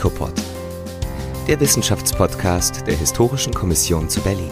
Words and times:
HICOPOD, 0.00 0.32
der 1.46 1.60
Wissenschaftspodcast 1.60 2.86
der 2.86 2.96
Historischen 2.96 3.52
Kommission 3.52 4.08
zu 4.08 4.22
Berlin. 4.22 4.50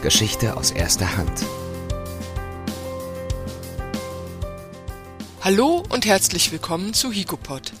Geschichte 0.00 0.56
aus 0.56 0.70
erster 0.70 1.14
Hand. 1.14 1.44
Hallo 5.42 5.84
und 5.90 6.06
herzlich 6.06 6.52
willkommen 6.52 6.94
zu 6.94 7.12
HICOPOD. 7.12 7.74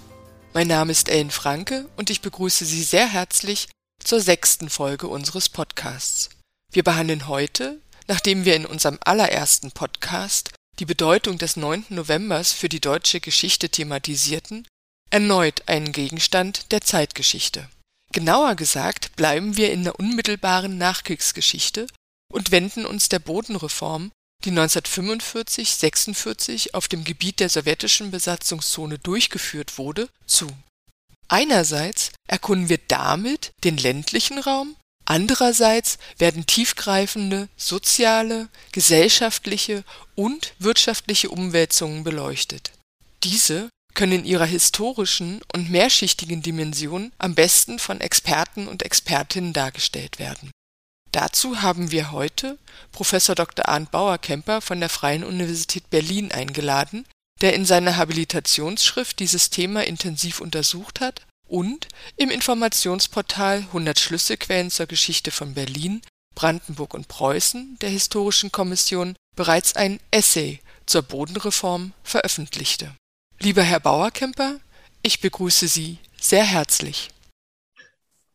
Mein 0.52 0.66
Name 0.66 0.92
ist 0.92 1.08
Ellen 1.08 1.30
Franke 1.30 1.88
und 1.96 2.10
ich 2.10 2.20
begrüße 2.20 2.66
Sie 2.66 2.82
sehr 2.82 3.08
herzlich 3.08 3.68
zur 4.04 4.20
sechsten 4.20 4.68
Folge 4.68 5.08
unseres 5.08 5.48
Podcasts. 5.48 6.28
Wir 6.72 6.82
behandeln 6.82 7.26
heute, 7.26 7.80
nachdem 8.06 8.44
wir 8.44 8.54
in 8.54 8.66
unserem 8.66 8.98
allerersten 9.02 9.70
Podcast 9.70 10.50
die 10.78 10.84
Bedeutung 10.84 11.38
des 11.38 11.56
9. 11.56 11.86
Novembers 11.88 12.52
für 12.52 12.68
die 12.68 12.80
deutsche 12.80 13.20
Geschichte 13.20 13.70
thematisierten, 13.70 14.66
erneut 15.12 15.68
einen 15.68 15.92
Gegenstand 15.92 16.72
der 16.72 16.80
Zeitgeschichte. 16.80 17.68
Genauer 18.12 18.56
gesagt 18.56 19.14
bleiben 19.16 19.56
wir 19.56 19.72
in 19.72 19.84
der 19.84 19.98
unmittelbaren 19.98 20.76
Nachkriegsgeschichte 20.78 21.86
und 22.32 22.50
wenden 22.50 22.86
uns 22.86 23.08
der 23.08 23.18
Bodenreform, 23.18 24.10
die 24.44 24.50
1945/46 24.50 26.74
auf 26.74 26.88
dem 26.88 27.04
Gebiet 27.04 27.40
der 27.40 27.50
sowjetischen 27.50 28.10
Besatzungszone 28.10 28.98
durchgeführt 28.98 29.78
wurde, 29.78 30.08
zu. 30.26 30.48
Einerseits 31.28 32.10
erkunden 32.26 32.68
wir 32.68 32.80
damit 32.88 33.52
den 33.64 33.76
ländlichen 33.76 34.38
Raum, 34.38 34.76
andererseits 35.04 35.98
werden 36.18 36.46
tiefgreifende 36.46 37.48
soziale, 37.56 38.48
gesellschaftliche 38.72 39.84
und 40.14 40.54
wirtschaftliche 40.58 41.28
Umwälzungen 41.30 42.02
beleuchtet. 42.02 42.72
Diese 43.22 43.68
können 43.94 44.20
in 44.20 44.24
ihrer 44.24 44.46
historischen 44.46 45.40
und 45.52 45.70
mehrschichtigen 45.70 46.42
Dimension 46.42 47.12
am 47.18 47.34
besten 47.34 47.78
von 47.78 48.00
Experten 48.00 48.68
und 48.68 48.82
Expertinnen 48.82 49.52
dargestellt 49.52 50.18
werden. 50.18 50.50
Dazu 51.12 51.60
haben 51.60 51.90
wir 51.90 52.10
heute 52.10 52.58
Professor 52.90 53.34
Dr. 53.34 53.68
Arndt 53.68 53.90
Bauerkemper 53.90 54.60
von 54.62 54.80
der 54.80 54.88
Freien 54.88 55.24
Universität 55.24 55.90
Berlin 55.90 56.32
eingeladen, 56.32 57.04
der 57.42 57.54
in 57.54 57.66
seiner 57.66 57.96
Habilitationsschrift 57.96 59.18
dieses 59.18 59.50
Thema 59.50 59.84
intensiv 59.84 60.40
untersucht 60.40 61.00
hat 61.00 61.26
und 61.46 61.88
im 62.16 62.30
Informationsportal 62.30 63.58
100 63.58 63.98
Schlüsselquellen 64.00 64.70
zur 64.70 64.86
Geschichte 64.86 65.30
von 65.30 65.52
Berlin, 65.52 66.00
Brandenburg 66.34 66.94
und 66.94 67.08
Preußen 67.08 67.76
der 67.82 67.90
Historischen 67.90 68.50
Kommission 68.50 69.14
bereits 69.36 69.76
ein 69.76 70.00
Essay 70.10 70.60
zur 70.86 71.02
Bodenreform 71.02 71.92
veröffentlichte 72.02 72.94
Lieber 73.42 73.62
Herr 73.62 73.80
Bauerkemper, 73.80 74.60
ich 75.02 75.20
begrüße 75.20 75.66
Sie 75.66 75.98
sehr 76.16 76.44
herzlich. 76.44 77.10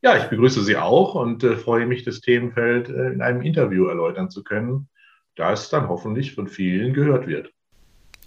Ja, 0.01 0.21
ich 0.21 0.29
begrüße 0.29 0.65
Sie 0.65 0.75
auch 0.75 1.15
und 1.15 1.45
äh, 1.45 1.55
freue 1.55 1.85
mich, 1.85 2.03
das 2.03 2.19
Themenfeld 2.19 2.89
äh, 2.89 3.13
in 3.13 3.21
einem 3.21 3.41
Interview 3.41 3.85
erläutern 3.85 4.29
zu 4.29 4.43
können, 4.43 4.89
da 5.37 5.53
es 5.53 5.69
dann 5.69 5.87
hoffentlich 5.87 6.35
von 6.35 6.49
vielen 6.49 6.93
gehört 6.93 7.25
wird. 7.25 7.53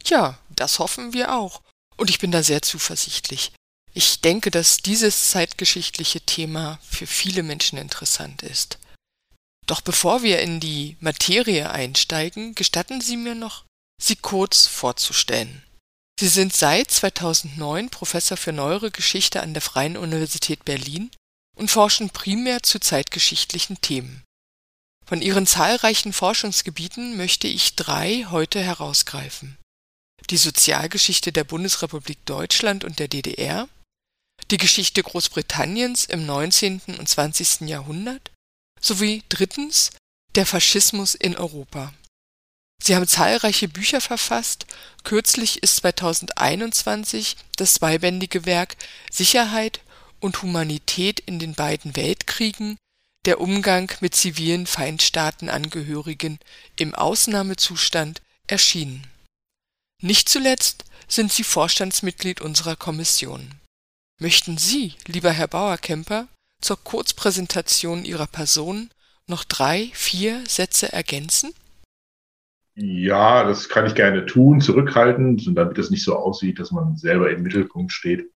Ja, 0.07 0.39
das 0.57 0.79
hoffen 0.79 1.13
wir 1.13 1.37
auch. 1.37 1.61
Und 1.99 2.09
ich 2.09 2.19
bin 2.19 2.31
da 2.31 2.43
sehr 2.43 2.63
zuversichtlich. 2.63 3.53
Ich 3.93 4.23
denke, 4.23 4.51
dass 4.51 4.79
dieses 4.79 5.29
zeitgeschichtliche 5.29 6.23
Thema 6.23 6.79
für 6.83 7.07
viele 7.07 7.43
Menschen 7.43 7.77
interessant 7.77 8.43
ist. 8.43 8.79
Doch 9.67 9.83
bevor 9.83 10.23
wir 10.23 10.41
in 10.41 10.61
die 10.61 10.97
Materie 11.01 11.71
einsteigen, 11.71 12.55
gestatten 12.55 13.03
Sie 13.03 13.19
mir 13.19 13.35
noch, 13.35 13.67
Sie 14.01 14.17
kurz 14.17 14.67
vorzustellen. 14.67 15.63
Sie 16.21 16.29
sind 16.29 16.55
seit 16.55 16.91
2009 16.91 17.89
Professor 17.89 18.37
für 18.37 18.53
Neuere 18.53 18.91
Geschichte 18.91 19.41
an 19.41 19.55
der 19.55 19.63
Freien 19.63 19.97
Universität 19.97 20.67
Berlin 20.67 21.11
und 21.57 21.71
forschen 21.71 22.11
primär 22.11 22.63
zu 22.63 22.79
zeitgeschichtlichen 22.79 23.81
Themen. 23.81 24.23
Von 25.07 25.23
ihren 25.23 25.47
zahlreichen 25.47 26.13
Forschungsgebieten 26.13 27.17
möchte 27.17 27.49
ich 27.49 27.75
drei 27.75 28.27
heute 28.29 28.61
herausgreifen. 28.61 29.57
Die 30.29 30.37
Sozialgeschichte 30.37 31.33
der 31.33 31.45
Bundesrepublik 31.45 32.19
Deutschland 32.27 32.85
und 32.85 32.99
der 32.99 33.09
DDR, 33.09 33.67
die 34.51 34.59
Geschichte 34.59 35.03
Großbritanniens 35.03 36.05
im 36.05 36.27
19. 36.27 36.83
und 36.99 37.09
20. 37.09 37.63
Jahrhundert 37.63 38.31
sowie 38.79 39.23
drittens 39.31 39.93
der 40.35 40.45
Faschismus 40.45 41.15
in 41.15 41.35
Europa. 41.39 41.95
Sie 42.83 42.97
haben 42.97 43.07
zahlreiche 43.07 43.69
Bücher 43.69 44.01
verfasst, 44.01 44.67
kürzlich 45.05 45.63
ist 45.63 45.77
2021 45.77 47.37
das 47.57 47.75
zweibändige 47.75 48.47
Werk 48.47 48.77
Sicherheit 49.11 49.81
und 50.19 50.43
Humanität 50.43 51.21
in 51.21 51.39
den 51.39 51.55
beiden 51.55 51.97
Weltkriegen– 51.97 52.77
Der 53.27 53.39
Umgang 53.39 53.93
mit 54.01 54.15
zivilen 54.15 54.67
Feindstaatenangehörigen 54.67 56.39
im 56.77 56.95
Ausnahmezustand 56.95 58.23
erschienen. 58.47 59.07
Nicht 60.01 60.31
zuletzt 60.31 60.85
sind 61.07 61.31
Sie 61.31 61.45
Vorstandsmitglied 61.45 62.41
unserer 62.41 62.77
Kommission. 62.77 63.61
Möchten 64.19 64.57
Sie, 64.57 64.95
lieber 65.07 65.33
Herr 65.33 65.49
Bauerkemper, 65.49 66.29
zur 66.63 66.83
Kurzpräsentation 66.83 68.07
Ihrer 68.07 68.27
Person 68.27 68.89
noch 69.27 69.45
drei, 69.45 69.91
vier 69.93 70.43
Sätze 70.49 70.91
ergänzen 70.91 71.53
ja, 72.75 73.45
das 73.45 73.69
kann 73.69 73.87
ich 73.87 73.95
gerne 73.95 74.27
tun, 74.27 74.61
zurückhaltend, 74.61 75.57
damit 75.57 75.79
es 75.79 75.91
nicht 75.91 76.05
so 76.05 76.17
aussieht, 76.17 76.59
dass 76.59 76.71
man 76.71 76.97
selber 76.97 77.31
im 77.31 77.43
Mittelpunkt 77.43 77.93
steht. 77.93 78.31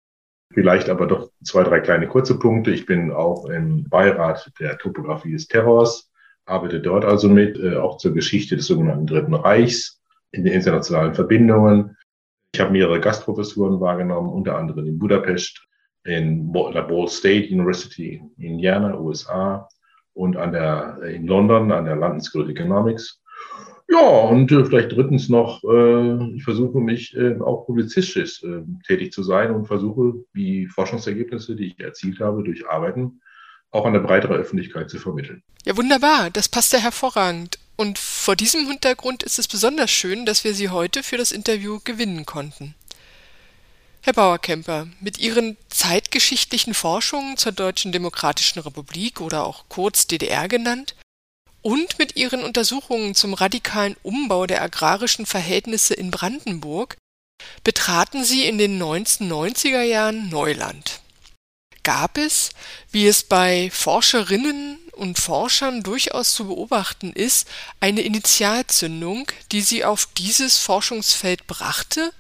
Vielleicht 0.52 0.88
aber 0.88 1.06
doch 1.06 1.30
zwei, 1.42 1.64
drei 1.64 1.80
kleine 1.80 2.06
kurze 2.06 2.38
Punkte. 2.38 2.70
Ich 2.70 2.86
bin 2.86 3.10
auch 3.10 3.46
im 3.46 3.88
Beirat 3.88 4.52
der 4.60 4.78
Topographie 4.78 5.32
des 5.32 5.48
Terrors, 5.48 6.12
arbeite 6.46 6.80
dort 6.80 7.04
also 7.04 7.28
mit, 7.28 7.58
äh, 7.58 7.76
auch 7.76 7.96
zur 7.98 8.12
Geschichte 8.12 8.56
des 8.56 8.66
sogenannten 8.66 9.06
Dritten 9.06 9.34
Reichs, 9.34 10.00
in 10.34 10.44
den 10.44 10.52
internationalen 10.52 11.14
Verbindungen. 11.14 11.96
Ich 12.52 12.60
habe 12.60 12.72
mehrere 12.72 13.00
Gastprofessuren 13.00 13.80
wahrgenommen, 13.80 14.28
unter 14.28 14.56
anderem 14.56 14.86
in 14.86 14.98
Budapest, 14.98 15.66
in 16.04 16.52
der 16.52 16.82
Ball 16.82 17.08
State 17.08 17.48
University 17.52 18.22
in 18.36 18.52
Indiana, 18.52 18.98
USA 18.98 19.68
und 20.12 20.36
an 20.36 20.52
der, 20.52 21.02
in 21.02 21.26
London 21.26 21.72
an 21.72 21.86
der 21.86 21.96
London 21.96 22.20
School 22.20 22.42
of 22.42 22.48
Economics. 22.48 23.22
Ja, 23.88 24.00
und 24.00 24.50
äh, 24.50 24.64
vielleicht 24.64 24.92
drittens 24.92 25.28
noch, 25.28 25.62
äh, 25.64 26.34
ich 26.34 26.44
versuche 26.44 26.78
mich 26.78 27.14
äh, 27.16 27.38
auch 27.40 27.66
publizistisch 27.66 28.42
äh, 28.42 28.62
tätig 28.86 29.12
zu 29.12 29.22
sein 29.22 29.50
und 29.50 29.66
versuche 29.66 30.14
die 30.34 30.66
Forschungsergebnisse, 30.66 31.54
die 31.54 31.66
ich 31.66 31.80
erzielt 31.80 32.18
habe, 32.20 32.42
durch 32.42 32.68
Arbeiten 32.68 33.20
auch 33.70 33.84
an 33.84 33.92
der 33.92 34.00
breitere 34.00 34.34
Öffentlichkeit 34.34 34.88
zu 34.88 34.98
vermitteln. 34.98 35.42
Ja, 35.64 35.76
wunderbar, 35.76 36.30
das 36.30 36.48
passt 36.48 36.72
ja 36.72 36.78
hervorragend. 36.78 37.58
Und 37.76 37.98
vor 37.98 38.36
diesem 38.36 38.68
Hintergrund 38.68 39.24
ist 39.24 39.38
es 39.38 39.48
besonders 39.48 39.90
schön, 39.90 40.26
dass 40.26 40.44
wir 40.44 40.54
Sie 40.54 40.68
heute 40.68 41.02
für 41.02 41.16
das 41.16 41.32
Interview 41.32 41.80
gewinnen 41.82 42.24
konnten. 42.24 42.74
Herr 44.00 44.12
Bauerkemper, 44.12 44.86
mit 45.00 45.18
Ihren 45.18 45.56
zeitgeschichtlichen 45.70 46.74
Forschungen 46.74 47.36
zur 47.36 47.52
Deutschen 47.52 47.90
Demokratischen 47.90 48.60
Republik 48.60 49.20
oder 49.20 49.44
auch 49.44 49.64
kurz 49.68 50.06
DDR 50.06 50.46
genannt, 50.46 50.94
und 51.64 51.98
mit 51.98 52.14
ihren 52.16 52.44
Untersuchungen 52.44 53.14
zum 53.14 53.32
radikalen 53.32 53.96
Umbau 54.02 54.46
der 54.46 54.62
agrarischen 54.62 55.24
Verhältnisse 55.24 55.94
in 55.94 56.10
Brandenburg 56.10 56.96
betraten 57.64 58.22
sie 58.22 58.44
in 58.44 58.58
den 58.58 58.80
1990er 58.80 59.82
Jahren 59.82 60.28
Neuland. 60.28 61.00
Gab 61.82 62.18
es, 62.18 62.50
wie 62.90 63.06
es 63.06 63.22
bei 63.22 63.70
Forscherinnen 63.72 64.78
und 64.92 65.18
Forschern 65.18 65.82
durchaus 65.82 66.34
zu 66.34 66.48
beobachten 66.48 67.12
ist, 67.12 67.48
eine 67.80 68.02
Initialzündung, 68.02 69.26
die 69.50 69.62
sie 69.62 69.84
auf 69.84 70.08
dieses 70.18 70.58
Forschungsfeld 70.58 71.46
brachte? 71.46 72.12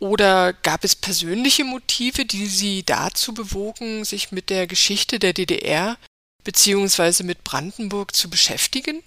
Oder 0.00 0.52
gab 0.52 0.82
es 0.82 0.96
persönliche 0.96 1.64
Motive, 1.64 2.24
die 2.24 2.46
sie 2.46 2.84
dazu 2.84 3.32
bewogen, 3.32 4.04
sich 4.04 4.32
mit 4.32 4.50
der 4.50 4.66
Geschichte 4.66 5.18
der 5.18 5.32
DDR 5.32 5.96
beziehungsweise 6.44 7.24
mit 7.24 7.44
Brandenburg 7.44 8.14
zu 8.14 8.30
beschäftigen? 8.30 9.02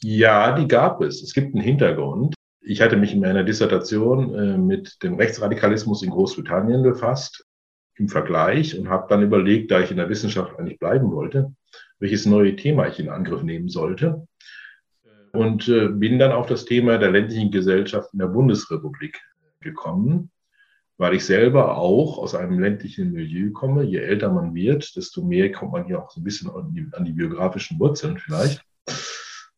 Ja, 0.00 0.52
die 0.52 0.68
gab 0.68 1.00
es. 1.00 1.22
Es 1.22 1.34
gibt 1.34 1.54
einen 1.54 1.64
Hintergrund. 1.64 2.34
Ich 2.60 2.80
hatte 2.80 2.96
mich 2.96 3.12
in 3.12 3.20
meiner 3.20 3.44
Dissertation 3.44 4.34
äh, 4.34 4.58
mit 4.58 5.02
dem 5.02 5.14
Rechtsradikalismus 5.14 6.02
in 6.02 6.10
Großbritannien 6.10 6.82
befasst, 6.82 7.44
im 7.96 8.08
Vergleich, 8.08 8.78
und 8.78 8.88
habe 8.88 9.06
dann 9.08 9.22
überlegt, 9.22 9.70
da 9.70 9.80
ich 9.80 9.90
in 9.90 9.98
der 9.98 10.08
Wissenschaft 10.08 10.58
eigentlich 10.58 10.78
bleiben 10.78 11.10
wollte, 11.10 11.54
welches 11.98 12.26
neue 12.26 12.56
Thema 12.56 12.88
ich 12.88 12.98
in 12.98 13.08
Angriff 13.08 13.42
nehmen 13.42 13.68
sollte. 13.68 14.26
Und 15.32 15.68
äh, 15.68 15.88
bin 15.88 16.18
dann 16.18 16.32
auf 16.32 16.46
das 16.46 16.64
Thema 16.64 16.98
der 16.98 17.10
ländlichen 17.10 17.50
Gesellschaft 17.50 18.10
in 18.12 18.20
der 18.20 18.28
Bundesrepublik 18.28 19.20
gekommen 19.60 20.30
weil 20.96 21.14
ich 21.14 21.24
selber 21.24 21.76
auch 21.76 22.18
aus 22.18 22.34
einem 22.34 22.58
ländlichen 22.58 23.12
Milieu 23.12 23.50
komme. 23.52 23.84
Je 23.84 23.98
älter 23.98 24.32
man 24.32 24.54
wird, 24.54 24.96
desto 24.96 25.22
mehr 25.22 25.50
kommt 25.52 25.72
man 25.72 25.86
hier 25.86 26.02
auch 26.02 26.10
so 26.10 26.20
ein 26.20 26.24
bisschen 26.24 26.50
an 26.50 26.72
die, 26.72 26.86
an 26.92 27.04
die 27.04 27.12
biografischen 27.12 27.78
Wurzeln 27.78 28.18
vielleicht. 28.18 28.64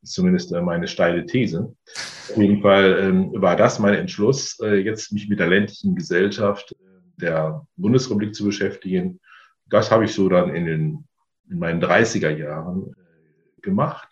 Zumindest 0.03 0.53
äh, 0.53 0.61
meine 0.61 0.87
steile 0.87 1.27
These. 1.27 1.75
Auf 2.31 2.37
jeden 2.37 2.63
Fall 2.63 2.99
ähm, 3.01 3.33
war 3.35 3.57
das 3.57 3.79
mein 3.79 3.95
Entschluss, 3.95 4.59
äh, 4.61 4.77
jetzt 4.77 5.13
mich 5.13 5.29
mit 5.29 5.41
der 5.41 5.49
ländlichen 5.49 5.95
Gesellschaft 5.95 6.73
äh, 6.73 7.21
der 7.21 7.67
Bundesrepublik 7.77 8.35
zu 8.35 8.45
beschäftigen 8.45 9.21
das 9.69 9.91
habe 9.91 10.05
ich 10.05 10.15
so 10.15 10.29
dann 10.29 10.55
in, 10.55 10.67
den, 10.67 11.09
in 11.51 11.59
meinen 11.59 11.83
30er 11.83 12.31
Jahren 12.31 12.93
äh, 12.93 13.61
gemacht. 13.61 14.09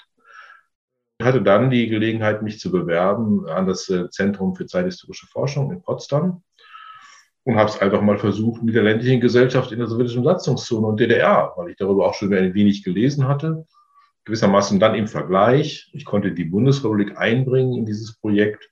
Ich 1.18 1.26
hatte 1.26 1.42
dann 1.42 1.70
die 1.70 1.88
Gelegenheit, 1.88 2.42
mich 2.42 2.58
zu 2.58 2.70
bewerben 2.70 3.48
an 3.48 3.66
das 3.66 3.88
äh, 3.88 4.10
Zentrum 4.10 4.54
für 4.54 4.66
zeithistorische 4.66 5.26
Forschung 5.26 5.70
in 5.70 5.82
Potsdam 5.82 6.42
und 7.44 7.56
habe 7.56 7.68
es 7.68 7.80
einfach 7.80 8.00
mal 8.00 8.18
versucht 8.18 8.62
mit 8.62 8.74
der 8.74 8.82
ländlichen 8.82 9.20
Gesellschaft 9.20 9.70
in 9.70 9.78
der 9.78 9.86
sowjetischen 9.86 10.24
Satzungszone 10.24 10.86
und 10.86 10.98
DDR, 10.98 11.52
weil 11.56 11.70
ich 11.70 11.76
darüber 11.76 12.06
auch 12.06 12.14
schon 12.14 12.32
ein 12.32 12.54
wenig 12.54 12.82
gelesen 12.82 13.28
hatte. 13.28 13.66
Gewissermaßen 14.24 14.80
dann 14.80 14.94
im 14.94 15.06
Vergleich. 15.06 15.90
Ich 15.92 16.06
konnte 16.06 16.32
die 16.32 16.44
Bundesrepublik 16.44 17.18
einbringen 17.18 17.74
in 17.74 17.84
dieses 17.84 18.18
Projekt. 18.18 18.70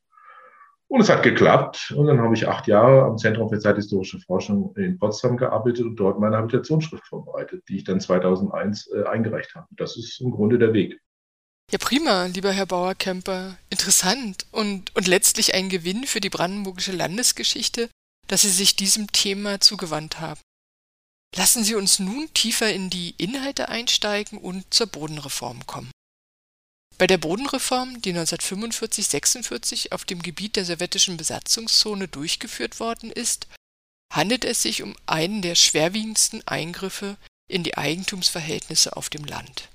Und 0.88 1.02
es 1.02 1.10
hat 1.10 1.22
geklappt. 1.22 1.92
Und 1.96 2.06
dann 2.06 2.20
habe 2.20 2.34
ich 2.34 2.48
acht 2.48 2.66
Jahre 2.66 3.02
am 3.04 3.19
Zentrum 3.19 3.50
für 3.50 3.58
zeithistorische 3.58 4.19
Forschung 4.20 4.74
in 4.76 4.98
Potsdam 4.98 5.36
gearbeitet 5.36 5.84
und 5.84 5.96
dort 5.96 6.19
meine 6.19 6.38
Habilitationsschrift 6.38 7.06
vorbereitet, 7.06 7.64
die 7.69 7.76
ich 7.76 7.84
dann 7.84 8.00
2001 8.00 8.90
äh, 8.92 9.04
eingereicht 9.04 9.54
habe. 9.54 9.66
Das 9.72 9.98
ist 9.98 10.20
im 10.22 10.30
Grunde 10.30 10.58
der 10.58 10.72
Weg. 10.72 10.98
Ja, 11.70 11.78
prima, 11.78 12.26
lieber 12.26 12.50
Herr 12.50 12.66
Bauerkemper. 12.66 13.56
Interessant 13.70 14.46
und, 14.50 14.94
und 14.94 15.06
letztlich 15.06 15.54
ein 15.54 15.69
Gewinn 15.69 16.04
für 16.04 16.20
die 16.20 16.28
brandenburgische 16.28 16.92
Landesgeschichte, 16.92 17.88
dass 18.32 18.40
Sie 18.40 18.50
sich 18.50 18.76
diesem 18.76 19.12
Thema 19.12 19.61
zugewandt 19.61 20.19
haben. 20.19 20.40
Lassen 21.37 21.64
Sie 21.64 21.75
uns 21.75 21.99
nun 21.99 22.32
tiefer 22.32 22.73
in 22.73 22.88
die 22.88 23.11
Inhalte 23.19 23.69
einsteigen 23.69 24.38
und 24.38 24.73
zur 24.73 24.87
Bodenreform 24.87 25.67
kommen. 25.67 25.90
Bei 26.96 27.06
der 27.06 27.19
Bodenreform, 27.19 28.00
die 28.00 28.14
1945-46 28.14 29.93
auf 29.93 30.06
dem 30.06 30.23
Gebiet 30.23 30.56
der 30.56 30.64
sowjetischen 30.64 31.19
Besatzungszone 31.19 32.08
durchgeführt 32.08 32.81
worden 32.81 33.12
ist, 33.12 33.49
handelt 34.11 34.46
es 34.46 34.62
sich 34.62 34.82
um 34.82 34.96
einen 35.05 35.43
der 35.43 35.55
schwerwiegendsten 35.55 36.43
Eingriffe 36.49 37.19
in 37.49 37.64
die 37.64 37.76
Eigentumsverhältnisse 37.76 38.96
auf 38.96 39.11
dem 39.11 39.26
Land. 39.26 39.69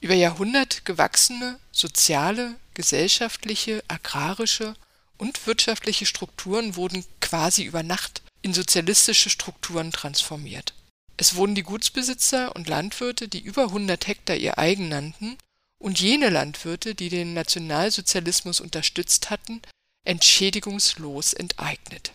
Über 0.00 0.14
Jahrhundert 0.14 0.86
gewachsene 0.86 1.60
soziale, 1.70 2.56
gesellschaftliche, 2.72 3.84
agrarische 3.88 4.74
und 5.20 5.46
wirtschaftliche 5.46 6.06
Strukturen 6.06 6.76
wurden 6.76 7.04
quasi 7.20 7.62
über 7.64 7.82
Nacht 7.82 8.22
in 8.42 8.54
sozialistische 8.54 9.28
Strukturen 9.28 9.92
transformiert. 9.92 10.72
Es 11.18 11.34
wurden 11.34 11.54
die 11.54 11.62
Gutsbesitzer 11.62 12.56
und 12.56 12.68
Landwirte, 12.68 13.28
die 13.28 13.40
über 13.40 13.64
100 13.64 14.06
Hektar 14.06 14.36
ihr 14.36 14.58
eigen 14.58 14.88
nannten, 14.88 15.36
und 15.78 16.00
jene 16.00 16.30
Landwirte, 16.30 16.94
die 16.94 17.10
den 17.10 17.34
Nationalsozialismus 17.34 18.60
unterstützt 18.60 19.28
hatten, 19.28 19.60
entschädigungslos 20.06 21.34
enteignet. 21.34 22.12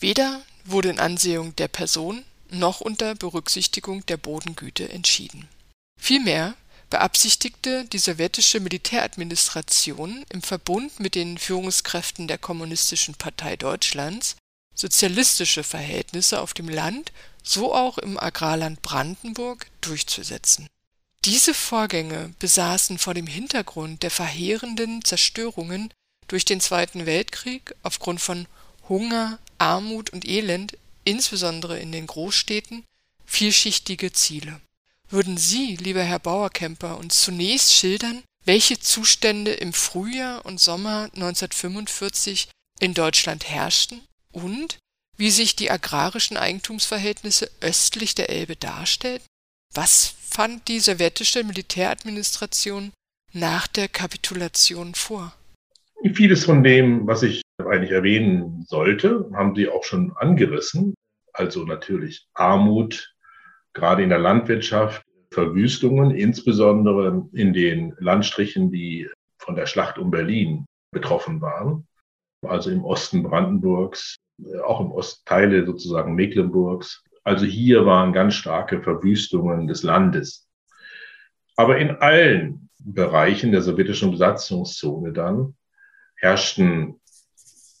Weder 0.00 0.42
wurde 0.64 0.90
in 0.90 1.00
Ansehung 1.00 1.56
der 1.56 1.68
Person 1.68 2.24
noch 2.50 2.80
unter 2.80 3.16
Berücksichtigung 3.16 4.06
der 4.06 4.16
Bodengüte 4.16 4.88
entschieden. 4.88 5.48
Vielmehr 6.00 6.54
beabsichtigte 6.94 7.84
die 7.86 7.98
sowjetische 7.98 8.60
Militäradministration 8.60 10.24
im 10.28 10.42
Verbund 10.42 11.00
mit 11.00 11.16
den 11.16 11.38
Führungskräften 11.38 12.28
der 12.28 12.38
Kommunistischen 12.38 13.16
Partei 13.16 13.56
Deutschlands 13.56 14.36
sozialistische 14.76 15.64
Verhältnisse 15.64 16.40
auf 16.40 16.54
dem 16.54 16.68
Land, 16.68 17.10
so 17.42 17.74
auch 17.74 17.98
im 17.98 18.16
Agrarland 18.16 18.80
Brandenburg, 18.82 19.66
durchzusetzen. 19.80 20.68
Diese 21.24 21.52
Vorgänge 21.52 22.32
besaßen 22.38 22.98
vor 22.98 23.14
dem 23.14 23.26
Hintergrund 23.26 24.04
der 24.04 24.12
verheerenden 24.12 25.04
Zerstörungen 25.04 25.92
durch 26.28 26.44
den 26.44 26.60
Zweiten 26.60 27.06
Weltkrieg 27.06 27.74
aufgrund 27.82 28.20
von 28.20 28.46
Hunger, 28.88 29.40
Armut 29.58 30.10
und 30.10 30.28
Elend, 30.28 30.78
insbesondere 31.02 31.80
in 31.80 31.90
den 31.90 32.06
Großstädten, 32.06 32.84
vielschichtige 33.26 34.12
Ziele 34.12 34.60
würden 35.14 35.36
Sie, 35.36 35.76
lieber 35.76 36.02
Herr 36.02 36.18
Bauerkemper, 36.18 36.98
uns 36.98 37.22
zunächst 37.22 37.72
schildern, 37.72 38.22
welche 38.44 38.78
Zustände 38.78 39.52
im 39.52 39.72
Frühjahr 39.72 40.44
und 40.44 40.60
Sommer 40.60 41.08
1945 41.14 42.48
in 42.80 42.92
Deutschland 42.92 43.48
herrschten 43.48 44.02
und 44.32 44.78
wie 45.16 45.30
sich 45.30 45.54
die 45.54 45.70
agrarischen 45.70 46.36
Eigentumsverhältnisse 46.36 47.48
östlich 47.60 48.16
der 48.16 48.28
Elbe 48.28 48.56
darstellten? 48.56 49.26
Was 49.72 50.14
fand 50.28 50.66
die 50.66 50.80
sowjetische 50.80 51.44
Militäradministration 51.44 52.92
nach 53.32 53.68
der 53.68 53.88
Kapitulation 53.88 54.94
vor? 54.94 55.32
Vieles 56.12 56.44
von 56.44 56.64
dem, 56.64 57.06
was 57.06 57.22
ich 57.22 57.42
eigentlich 57.58 57.92
erwähnen 57.92 58.64
sollte, 58.68 59.30
haben 59.32 59.54
Sie 59.54 59.68
auch 59.68 59.84
schon 59.84 60.12
angerissen. 60.16 60.94
Also 61.32 61.64
natürlich 61.64 62.26
Armut, 62.34 63.13
gerade 63.74 64.02
in 64.02 64.08
der 64.08 64.18
Landwirtschaft 64.18 65.04
Verwüstungen, 65.30 66.12
insbesondere 66.12 67.28
in 67.32 67.52
den 67.52 67.94
Landstrichen, 67.98 68.70
die 68.70 69.08
von 69.38 69.56
der 69.56 69.66
Schlacht 69.66 69.98
um 69.98 70.10
Berlin 70.10 70.64
betroffen 70.92 71.40
waren, 71.40 71.86
also 72.42 72.70
im 72.70 72.84
Osten 72.84 73.24
Brandenburgs, 73.24 74.16
auch 74.64 74.80
im 74.80 74.92
Ostteile 74.92 75.66
sozusagen 75.66 76.14
Mecklenburgs. 76.14 77.02
Also 77.24 77.44
hier 77.44 77.84
waren 77.84 78.12
ganz 78.12 78.34
starke 78.34 78.82
Verwüstungen 78.82 79.66
des 79.66 79.82
Landes. 79.82 80.48
Aber 81.56 81.78
in 81.78 81.90
allen 81.90 82.68
Bereichen 82.78 83.52
der 83.52 83.62
sowjetischen 83.62 84.10
Besatzungszone 84.10 85.12
dann 85.12 85.56
herrschten 86.16 87.00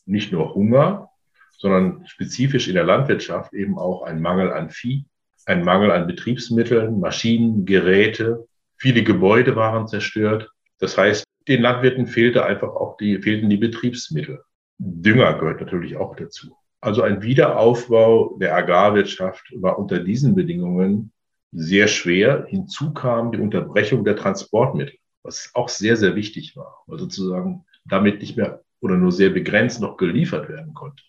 nicht 0.06 0.32
nur 0.32 0.54
Hunger, 0.54 1.10
sondern 1.56 2.06
spezifisch 2.06 2.68
in 2.68 2.74
der 2.74 2.84
Landwirtschaft 2.84 3.52
eben 3.52 3.78
auch 3.78 4.02
ein 4.02 4.20
Mangel 4.20 4.52
an 4.52 4.70
Vieh, 4.70 5.06
ein 5.46 5.64
Mangel 5.64 5.90
an 5.90 6.06
Betriebsmitteln, 6.06 7.00
Maschinen, 7.00 7.64
Geräte. 7.64 8.46
Viele 8.76 9.02
Gebäude 9.02 9.56
waren 9.56 9.86
zerstört. 9.86 10.50
Das 10.78 10.98
heißt, 10.98 11.24
den 11.48 11.62
Landwirten 11.62 12.06
fehlte 12.06 12.44
einfach 12.44 12.74
auch 12.74 12.96
die, 12.96 13.20
fehlten 13.20 13.50
die 13.50 13.56
Betriebsmittel. 13.56 14.42
Dünger 14.78 15.34
gehört 15.38 15.60
natürlich 15.60 15.96
auch 15.96 16.16
dazu. 16.16 16.56
Also 16.80 17.02
ein 17.02 17.22
Wiederaufbau 17.22 18.36
der 18.38 18.54
Agrarwirtschaft 18.54 19.52
war 19.56 19.78
unter 19.78 20.00
diesen 20.00 20.34
Bedingungen 20.34 21.12
sehr 21.52 21.88
schwer. 21.88 22.44
Hinzu 22.48 22.92
kam 22.92 23.32
die 23.32 23.38
Unterbrechung 23.38 24.04
der 24.04 24.16
Transportmittel, 24.16 24.96
was 25.22 25.50
auch 25.54 25.68
sehr, 25.68 25.96
sehr 25.96 26.16
wichtig 26.16 26.56
war, 26.56 26.82
weil 26.86 26.98
sozusagen 26.98 27.64
damit 27.84 28.20
nicht 28.20 28.36
mehr 28.36 28.62
oder 28.80 28.96
nur 28.96 29.12
sehr 29.12 29.30
begrenzt 29.30 29.80
noch 29.80 29.96
geliefert 29.96 30.48
werden 30.48 30.74
konnte. 30.74 31.02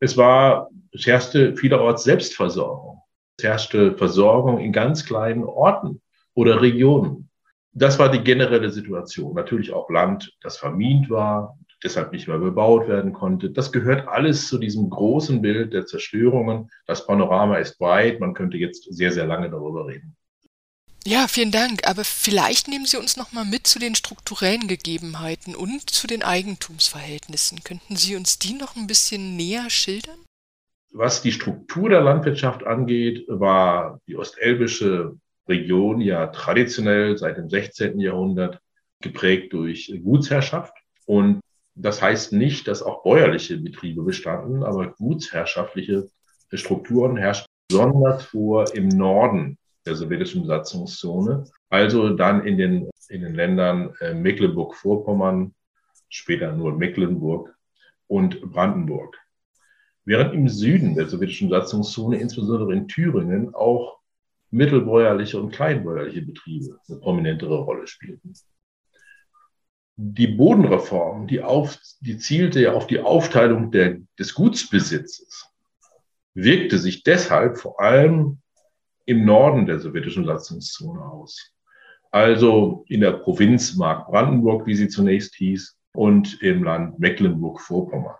Es 0.00 0.16
war, 0.16 0.70
herrschte 0.94 1.56
vielerorts 1.56 2.04
Selbstversorgung. 2.04 3.02
Herrschte 3.40 3.96
Versorgung 3.96 4.58
in 4.58 4.72
ganz 4.72 5.04
kleinen 5.04 5.44
Orten 5.44 6.00
oder 6.34 6.60
Regionen. 6.60 7.30
Das 7.72 7.98
war 7.98 8.10
die 8.10 8.24
generelle 8.24 8.70
Situation. 8.70 9.34
Natürlich 9.34 9.72
auch 9.72 9.88
Land, 9.90 10.32
das 10.40 10.58
vermint 10.58 11.10
war, 11.10 11.56
deshalb 11.82 12.12
nicht 12.12 12.26
mehr 12.26 12.38
bebaut 12.38 12.88
werden 12.88 13.12
konnte. 13.12 13.50
Das 13.50 13.70
gehört 13.70 14.08
alles 14.08 14.48
zu 14.48 14.58
diesem 14.58 14.90
großen 14.90 15.40
Bild 15.40 15.72
der 15.72 15.86
Zerstörungen. 15.86 16.70
Das 16.86 17.06
Panorama 17.06 17.56
ist 17.56 17.78
weit. 17.80 18.20
Man 18.20 18.34
könnte 18.34 18.56
jetzt 18.56 18.92
sehr, 18.92 19.12
sehr 19.12 19.26
lange 19.26 19.50
darüber 19.50 19.86
reden. 19.86 20.16
Ja, 21.06 21.28
vielen 21.28 21.52
Dank. 21.52 21.86
Aber 21.88 22.04
vielleicht 22.04 22.68
nehmen 22.68 22.86
Sie 22.86 22.98
uns 22.98 23.16
noch 23.16 23.32
mal 23.32 23.44
mit 23.44 23.66
zu 23.66 23.78
den 23.78 23.94
strukturellen 23.94 24.66
Gegebenheiten 24.66 25.54
und 25.54 25.88
zu 25.88 26.06
den 26.06 26.22
Eigentumsverhältnissen. 26.22 27.62
Könnten 27.62 27.96
Sie 27.96 28.16
uns 28.16 28.38
die 28.38 28.54
noch 28.54 28.76
ein 28.76 28.86
bisschen 28.86 29.36
näher 29.36 29.70
schildern? 29.70 30.18
Was 30.90 31.22
die 31.22 31.32
Struktur 31.32 31.90
der 31.90 32.00
Landwirtschaft 32.00 32.64
angeht, 32.64 33.24
war 33.28 34.00
die 34.06 34.16
ostelbische 34.16 35.16
Region 35.48 36.00
ja 36.00 36.28
traditionell 36.28 37.16
seit 37.18 37.36
dem 37.36 37.48
16. 37.48 38.00
Jahrhundert 38.00 38.60
geprägt 39.00 39.52
durch 39.52 39.92
Gutsherrschaft. 40.02 40.74
Und 41.06 41.40
das 41.74 42.02
heißt 42.02 42.32
nicht, 42.32 42.68
dass 42.68 42.82
auch 42.82 43.02
bäuerliche 43.02 43.56
Betriebe 43.58 44.02
bestanden, 44.02 44.62
aber 44.64 44.88
gutsherrschaftliche 44.92 46.08
Strukturen 46.52 47.16
herrschten 47.16 47.48
besonders 47.68 48.24
vor 48.24 48.74
im 48.74 48.88
Norden 48.88 49.58
der 49.86 49.94
sowjetischen 49.94 50.42
Besatzungszone, 50.42 51.44
also 51.70 52.10
dann 52.10 52.46
in 52.46 52.58
den, 52.58 52.90
in 53.08 53.22
den 53.22 53.34
Ländern 53.34 53.94
äh, 54.00 54.14
Mecklenburg-Vorpommern, 54.14 55.54
später 56.08 56.52
nur 56.52 56.76
Mecklenburg 56.76 57.54
und 58.06 58.40
Brandenburg. 58.40 59.18
Während 60.08 60.32
im 60.32 60.48
Süden 60.48 60.94
der 60.94 61.06
sowjetischen 61.06 61.50
Besatzungszone, 61.50 62.16
insbesondere 62.16 62.72
in 62.72 62.88
Thüringen, 62.88 63.54
auch 63.54 63.98
mittelbäuerliche 64.50 65.38
und 65.38 65.52
kleinbäuerliche 65.52 66.22
Betriebe 66.22 66.80
eine 66.88 66.98
prominentere 66.98 67.58
Rolle 67.58 67.86
spielten. 67.86 68.32
Die 69.96 70.28
Bodenreform, 70.28 71.26
die, 71.26 71.42
auf, 71.42 71.78
die 72.00 72.16
zielte 72.16 72.58
ja 72.58 72.72
auf 72.72 72.86
die 72.86 73.00
Aufteilung 73.00 73.70
der, 73.70 73.98
des 74.18 74.32
Gutsbesitzes, 74.32 75.46
wirkte 76.32 76.78
sich 76.78 77.02
deshalb 77.02 77.58
vor 77.58 77.78
allem 77.78 78.38
im 79.04 79.26
Norden 79.26 79.66
der 79.66 79.78
sowjetischen 79.78 80.24
Besatzungszone 80.24 81.02
aus. 81.02 81.52
Also 82.10 82.86
in 82.88 83.02
der 83.02 83.12
Provinz 83.12 83.76
Mark-Brandenburg, 83.76 84.66
wie 84.66 84.74
sie 84.74 84.88
zunächst 84.88 85.34
hieß, 85.34 85.76
und 85.92 86.40
im 86.40 86.64
Land 86.64 86.98
Mecklenburg-Vorpommern. 86.98 88.16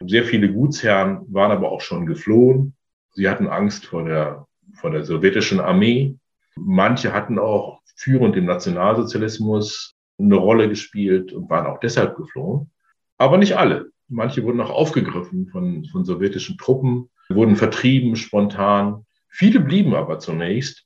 Sehr 0.00 0.24
viele 0.24 0.52
Gutsherren 0.52 1.24
waren 1.28 1.52
aber 1.52 1.70
auch 1.70 1.80
schon 1.80 2.06
geflohen. 2.06 2.74
Sie 3.12 3.28
hatten 3.28 3.48
Angst 3.48 3.86
vor 3.86 4.04
der 4.04 4.46
von 4.76 4.92
der 4.92 5.04
sowjetischen 5.04 5.60
Armee. 5.60 6.16
Manche 6.56 7.12
hatten 7.12 7.38
auch 7.38 7.80
führend 7.96 8.36
im 8.36 8.44
Nationalsozialismus 8.44 9.94
eine 10.18 10.36
Rolle 10.36 10.68
gespielt 10.68 11.32
und 11.32 11.50
waren 11.50 11.66
auch 11.66 11.80
deshalb 11.80 12.16
geflohen. 12.16 12.70
Aber 13.18 13.38
nicht 13.38 13.56
alle. 13.56 13.90
Manche 14.08 14.44
wurden 14.44 14.60
auch 14.60 14.70
aufgegriffen 14.70 15.48
von, 15.48 15.84
von 15.86 16.04
sowjetischen 16.04 16.58
Truppen, 16.58 17.10
wurden 17.28 17.56
vertrieben 17.56 18.16
spontan. 18.16 19.04
Viele 19.28 19.60
blieben 19.60 19.94
aber 19.94 20.18
zunächst 20.18 20.84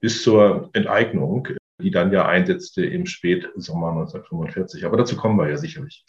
bis 0.00 0.22
zur 0.22 0.70
Enteignung, 0.72 1.48
die 1.82 1.90
dann 1.90 2.12
ja 2.12 2.26
einsetzte 2.26 2.84
im 2.86 3.06
Spätsommer 3.06 3.90
1945. 3.90 4.84
Aber 4.86 4.96
dazu 4.96 5.16
kommen 5.16 5.38
wir 5.38 5.48
ja 5.48 5.56
sicherlich. 5.56 6.04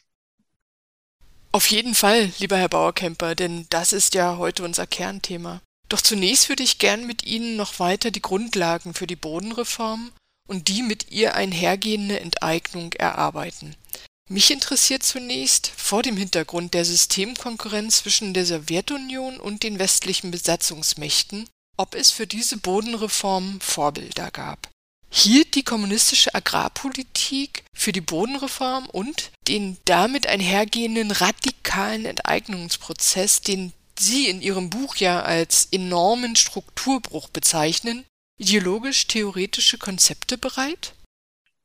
Auf 1.53 1.69
jeden 1.69 1.95
Fall, 1.95 2.31
lieber 2.39 2.57
Herr 2.57 2.69
Bauerkemper, 2.69 3.35
denn 3.35 3.65
das 3.69 3.91
ist 3.91 4.13
ja 4.13 4.37
heute 4.37 4.63
unser 4.63 4.87
Kernthema. 4.87 5.61
Doch 5.89 5.99
zunächst 5.99 6.47
würde 6.47 6.63
ich 6.63 6.77
gern 6.77 7.05
mit 7.05 7.25
Ihnen 7.25 7.57
noch 7.57 7.79
weiter 7.79 8.09
die 8.09 8.21
Grundlagen 8.21 8.93
für 8.93 9.05
die 9.05 9.17
Bodenreform 9.17 10.13
und 10.47 10.69
die 10.69 10.81
mit 10.81 11.11
ihr 11.11 11.35
einhergehende 11.35 12.21
Enteignung 12.21 12.93
erarbeiten. 12.93 13.75
Mich 14.29 14.49
interessiert 14.49 15.03
zunächst 15.03 15.67
vor 15.75 16.03
dem 16.03 16.15
Hintergrund 16.15 16.73
der 16.73 16.85
Systemkonkurrenz 16.85 17.97
zwischen 17.97 18.33
der 18.33 18.45
Sowjetunion 18.45 19.37
und 19.37 19.63
den 19.63 19.77
westlichen 19.77 20.31
Besatzungsmächten, 20.31 21.49
ob 21.75 21.95
es 21.95 22.11
für 22.11 22.27
diese 22.27 22.55
Bodenreform 22.55 23.59
Vorbilder 23.59 24.31
gab. 24.31 24.70
Hielt 25.13 25.55
die 25.55 25.63
kommunistische 25.63 26.33
Agrarpolitik 26.33 27.65
für 27.73 27.91
die 27.91 27.99
Bodenreform 27.99 28.87
und 28.87 29.31
den 29.49 29.75
damit 29.83 30.25
einhergehenden 30.25 31.11
radikalen 31.11 32.05
Enteignungsprozess, 32.05 33.41
den 33.41 33.73
Sie 33.99 34.29
in 34.29 34.41
Ihrem 34.41 34.69
Buch 34.69 34.95
ja 34.95 35.21
als 35.21 35.67
enormen 35.71 36.37
Strukturbruch 36.37 37.27
bezeichnen, 37.27 38.05
ideologisch-theoretische 38.39 39.77
Konzepte 39.77 40.37
bereit? 40.37 40.95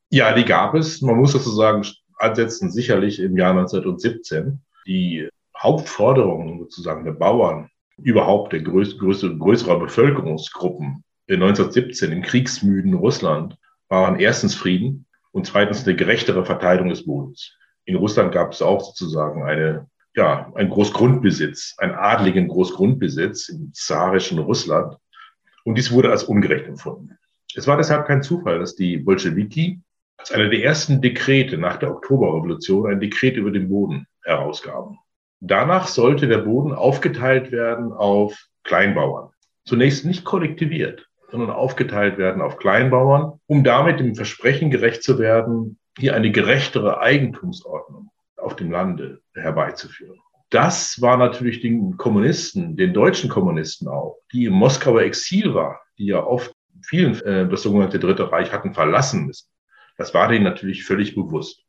Ja, 0.09 0.33
die 0.33 0.45
gab 0.45 0.75
es. 0.75 1.01
Man 1.01 1.15
muss 1.15 1.31
sozusagen 1.31 1.87
ansetzen, 2.17 2.69
sicherlich 2.69 3.19
im 3.19 3.37
Jahr 3.37 3.51
1917. 3.51 4.59
Die 4.85 5.29
Hauptforderungen 5.57 6.59
sozusagen 6.59 7.05
der 7.05 7.13
Bauern, 7.13 7.69
überhaupt 7.97 8.51
der 8.51 8.61
größ 8.61 8.99
größere, 8.99 9.37
größerer 9.37 9.79
Bevölkerungsgruppen 9.79 11.03
1917 11.35 12.11
im 12.11 12.21
kriegsmüden 12.21 12.93
Russland 12.93 13.57
waren 13.89 14.19
erstens 14.19 14.55
Frieden 14.55 15.05
und 15.31 15.45
zweitens 15.45 15.85
eine 15.85 15.95
gerechtere 15.95 16.45
Verteilung 16.45 16.89
des 16.89 17.05
Bodens. 17.05 17.55
In 17.85 17.95
Russland 17.95 18.33
gab 18.33 18.51
es 18.51 18.61
auch 18.61 18.83
sozusagen 18.83 19.43
eine, 19.43 19.87
ja, 20.15 20.51
ein 20.55 20.69
Großgrundbesitz, 20.69 21.75
einen 21.77 21.93
adligen 21.93 22.47
Großgrundbesitz 22.47 23.49
im 23.49 23.71
zarischen 23.73 24.39
Russland. 24.39 24.97
Und 25.63 25.77
dies 25.77 25.91
wurde 25.91 26.11
als 26.11 26.23
ungerecht 26.23 26.65
empfunden. 26.65 27.17
Es 27.55 27.67
war 27.67 27.77
deshalb 27.77 28.07
kein 28.07 28.23
Zufall, 28.23 28.59
dass 28.59 28.75
die 28.75 28.97
Bolschewiki 28.97 29.81
als 30.17 30.31
einer 30.31 30.49
der 30.49 30.63
ersten 30.63 31.01
Dekrete 31.01 31.57
nach 31.57 31.77
der 31.77 31.91
Oktoberrevolution 31.91 32.91
ein 32.91 32.99
Dekret 32.99 33.37
über 33.37 33.51
den 33.51 33.69
Boden 33.69 34.07
herausgaben. 34.23 34.97
Danach 35.39 35.87
sollte 35.87 36.27
der 36.27 36.39
Boden 36.39 36.73
aufgeteilt 36.73 37.51
werden 37.51 37.93
auf 37.93 38.47
Kleinbauern. 38.63 39.29
Zunächst 39.65 40.05
nicht 40.05 40.25
kollektiviert, 40.25 41.07
sondern 41.29 41.49
aufgeteilt 41.49 42.17
werden 42.17 42.41
auf 42.41 42.57
Kleinbauern, 42.57 43.39
um 43.47 43.63
damit 43.63 43.99
dem 43.99 44.15
Versprechen 44.15 44.71
gerecht 44.71 45.03
zu 45.03 45.19
werden, 45.19 45.77
hier 45.97 46.15
eine 46.15 46.31
gerechtere 46.31 46.99
Eigentumsordnung 46.99 48.11
auf 48.37 48.55
dem 48.55 48.71
Lande 48.71 49.21
herbeizuführen. 49.33 50.19
Das 50.49 51.01
war 51.01 51.17
natürlich 51.17 51.59
den 51.59 51.97
Kommunisten, 51.97 52.77
den 52.77 52.93
deutschen 52.93 53.29
Kommunisten 53.29 53.87
auch, 53.87 54.17
die 54.31 54.45
im 54.45 54.53
Moskauer 54.53 55.01
Exil 55.01 55.53
war, 55.53 55.81
die 55.97 56.05
ja 56.05 56.23
oft 56.23 56.53
vielen 56.85 57.19
äh, 57.21 57.49
das 57.49 57.63
sogenannte 57.63 57.99
Dritte 57.99 58.31
Reich 58.31 58.53
hatten 58.53 58.73
verlassen 58.73 59.25
müssen. 59.25 59.49
Das 59.97 60.13
war 60.13 60.29
denen 60.29 60.45
natürlich 60.45 60.85
völlig 60.85 61.15
bewusst. 61.15 61.63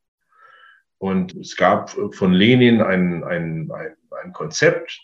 Und 0.97 1.35
es 1.35 1.55
gab 1.55 1.89
von 1.89 2.33
Lenin 2.33 2.81
ein, 2.81 3.23
ein, 3.23 3.71
ein, 3.71 3.95
ein 4.23 4.33
Konzept, 4.33 4.99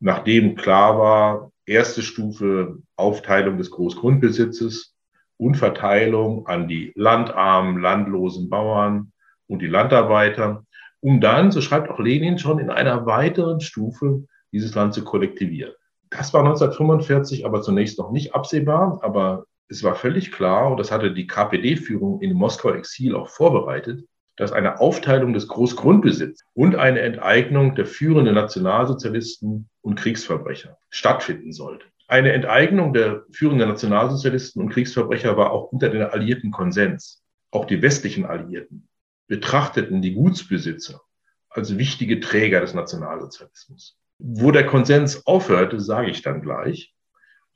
nachdem 0.00 0.56
klar 0.56 0.98
war, 0.98 1.52
erste 1.66 2.02
Stufe 2.02 2.78
Aufteilung 2.96 3.58
des 3.58 3.70
Großgrundbesitzes 3.70 4.94
und 5.36 5.56
Verteilung 5.56 6.46
an 6.46 6.68
die 6.68 6.92
landarmen, 6.94 7.80
landlosen 7.80 8.48
Bauern 8.48 9.12
und 9.48 9.60
die 9.60 9.66
Landarbeiter, 9.66 10.64
um 11.00 11.20
dann, 11.20 11.50
so 11.52 11.60
schreibt 11.60 11.90
auch 11.90 11.98
Lenin 11.98 12.38
schon, 12.38 12.58
in 12.58 12.70
einer 12.70 13.06
weiteren 13.06 13.60
Stufe 13.60 14.24
dieses 14.52 14.74
Land 14.74 14.94
zu 14.94 15.04
kollektivieren. 15.04 15.74
Das 16.10 16.32
war 16.32 16.40
1945 16.40 17.44
aber 17.44 17.62
zunächst 17.62 17.98
noch 17.98 18.12
nicht 18.12 18.34
absehbar, 18.34 19.00
aber 19.02 19.44
es 19.68 19.82
war 19.82 19.96
völlig 19.96 20.32
klar, 20.32 20.70
und 20.70 20.78
das 20.78 20.92
hatte 20.92 21.12
die 21.12 21.26
KPD-Führung 21.26 22.20
in 22.20 22.32
Moskauer 22.34 22.76
Exil 22.76 23.16
auch 23.16 23.28
vorbereitet, 23.28 24.06
dass 24.36 24.52
eine 24.52 24.80
Aufteilung 24.80 25.32
des 25.32 25.48
Großgrundbesitzes 25.48 26.46
und 26.54 26.76
eine 26.76 27.00
Enteignung 27.00 27.74
der 27.74 27.86
führenden 27.86 28.34
Nationalsozialisten 28.34 29.68
und 29.80 29.94
Kriegsverbrecher 29.96 30.78
stattfinden 30.90 31.52
sollte. 31.52 31.86
Eine 32.08 32.32
Enteignung 32.32 32.92
der 32.92 33.24
führenden 33.32 33.68
Nationalsozialisten 33.68 34.62
und 34.62 34.68
Kriegsverbrecher 34.68 35.36
war 35.36 35.50
auch 35.50 35.72
unter 35.72 35.88
den 35.88 36.02
Alliierten 36.02 36.52
Konsens. 36.52 37.22
Auch 37.50 37.64
die 37.64 37.82
westlichen 37.82 38.26
Alliierten 38.26 38.88
betrachteten 39.26 40.02
die 40.02 40.14
Gutsbesitzer 40.14 41.00
als 41.48 41.78
wichtige 41.78 42.20
Träger 42.20 42.60
des 42.60 42.74
Nationalsozialismus. 42.74 43.98
Wo 44.18 44.50
der 44.50 44.66
Konsens 44.66 45.26
aufhörte, 45.26 45.80
sage 45.80 46.10
ich 46.10 46.22
dann 46.22 46.42
gleich. 46.42 46.94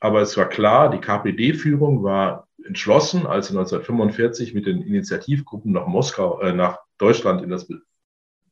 Aber 0.00 0.22
es 0.22 0.36
war 0.36 0.48
klar, 0.48 0.90
die 0.90 1.00
KPD-Führung 1.00 2.02
war 2.02 2.48
entschlossen, 2.66 3.26
als 3.26 3.48
sie 3.48 3.52
1945 3.52 4.54
mit 4.54 4.66
den 4.66 4.82
Initiativgruppen 4.82 5.72
nach 5.72 5.86
Moskau, 5.86 6.40
äh, 6.40 6.52
nach 6.52 6.78
Deutschland 6.98 7.42
in 7.42 7.50
das 7.50 7.68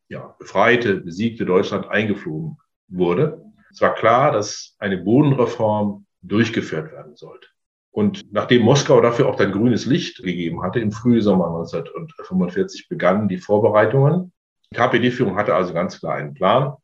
ja, 0.08 0.34
befreite, 0.38 0.96
besiegte 0.96 1.44
Deutschland 1.44 1.88
eingeflogen 1.88 2.58
wurde. 2.88 3.42
Es 3.70 3.80
war 3.80 3.94
klar, 3.94 4.32
dass 4.32 4.74
eine 4.78 4.98
Bodenreform 4.98 6.06
durchgeführt 6.22 6.92
werden 6.92 7.16
sollte. 7.16 7.48
Und 7.90 8.32
nachdem 8.32 8.62
Moskau 8.62 9.00
dafür 9.00 9.28
auch 9.28 9.36
dann 9.36 9.52
grünes 9.52 9.86
Licht 9.86 10.22
gegeben 10.22 10.62
hatte, 10.62 10.80
im 10.80 10.92
Frühsommer 10.92 11.48
1945 11.48 12.88
begannen 12.88 13.28
die 13.28 13.38
Vorbereitungen. 13.38 14.32
Die 14.70 14.76
KPD-Führung 14.76 15.36
hatte 15.36 15.54
also 15.54 15.72
ganz 15.74 15.98
klar 15.98 16.14
einen 16.14 16.34
Plan, 16.34 16.74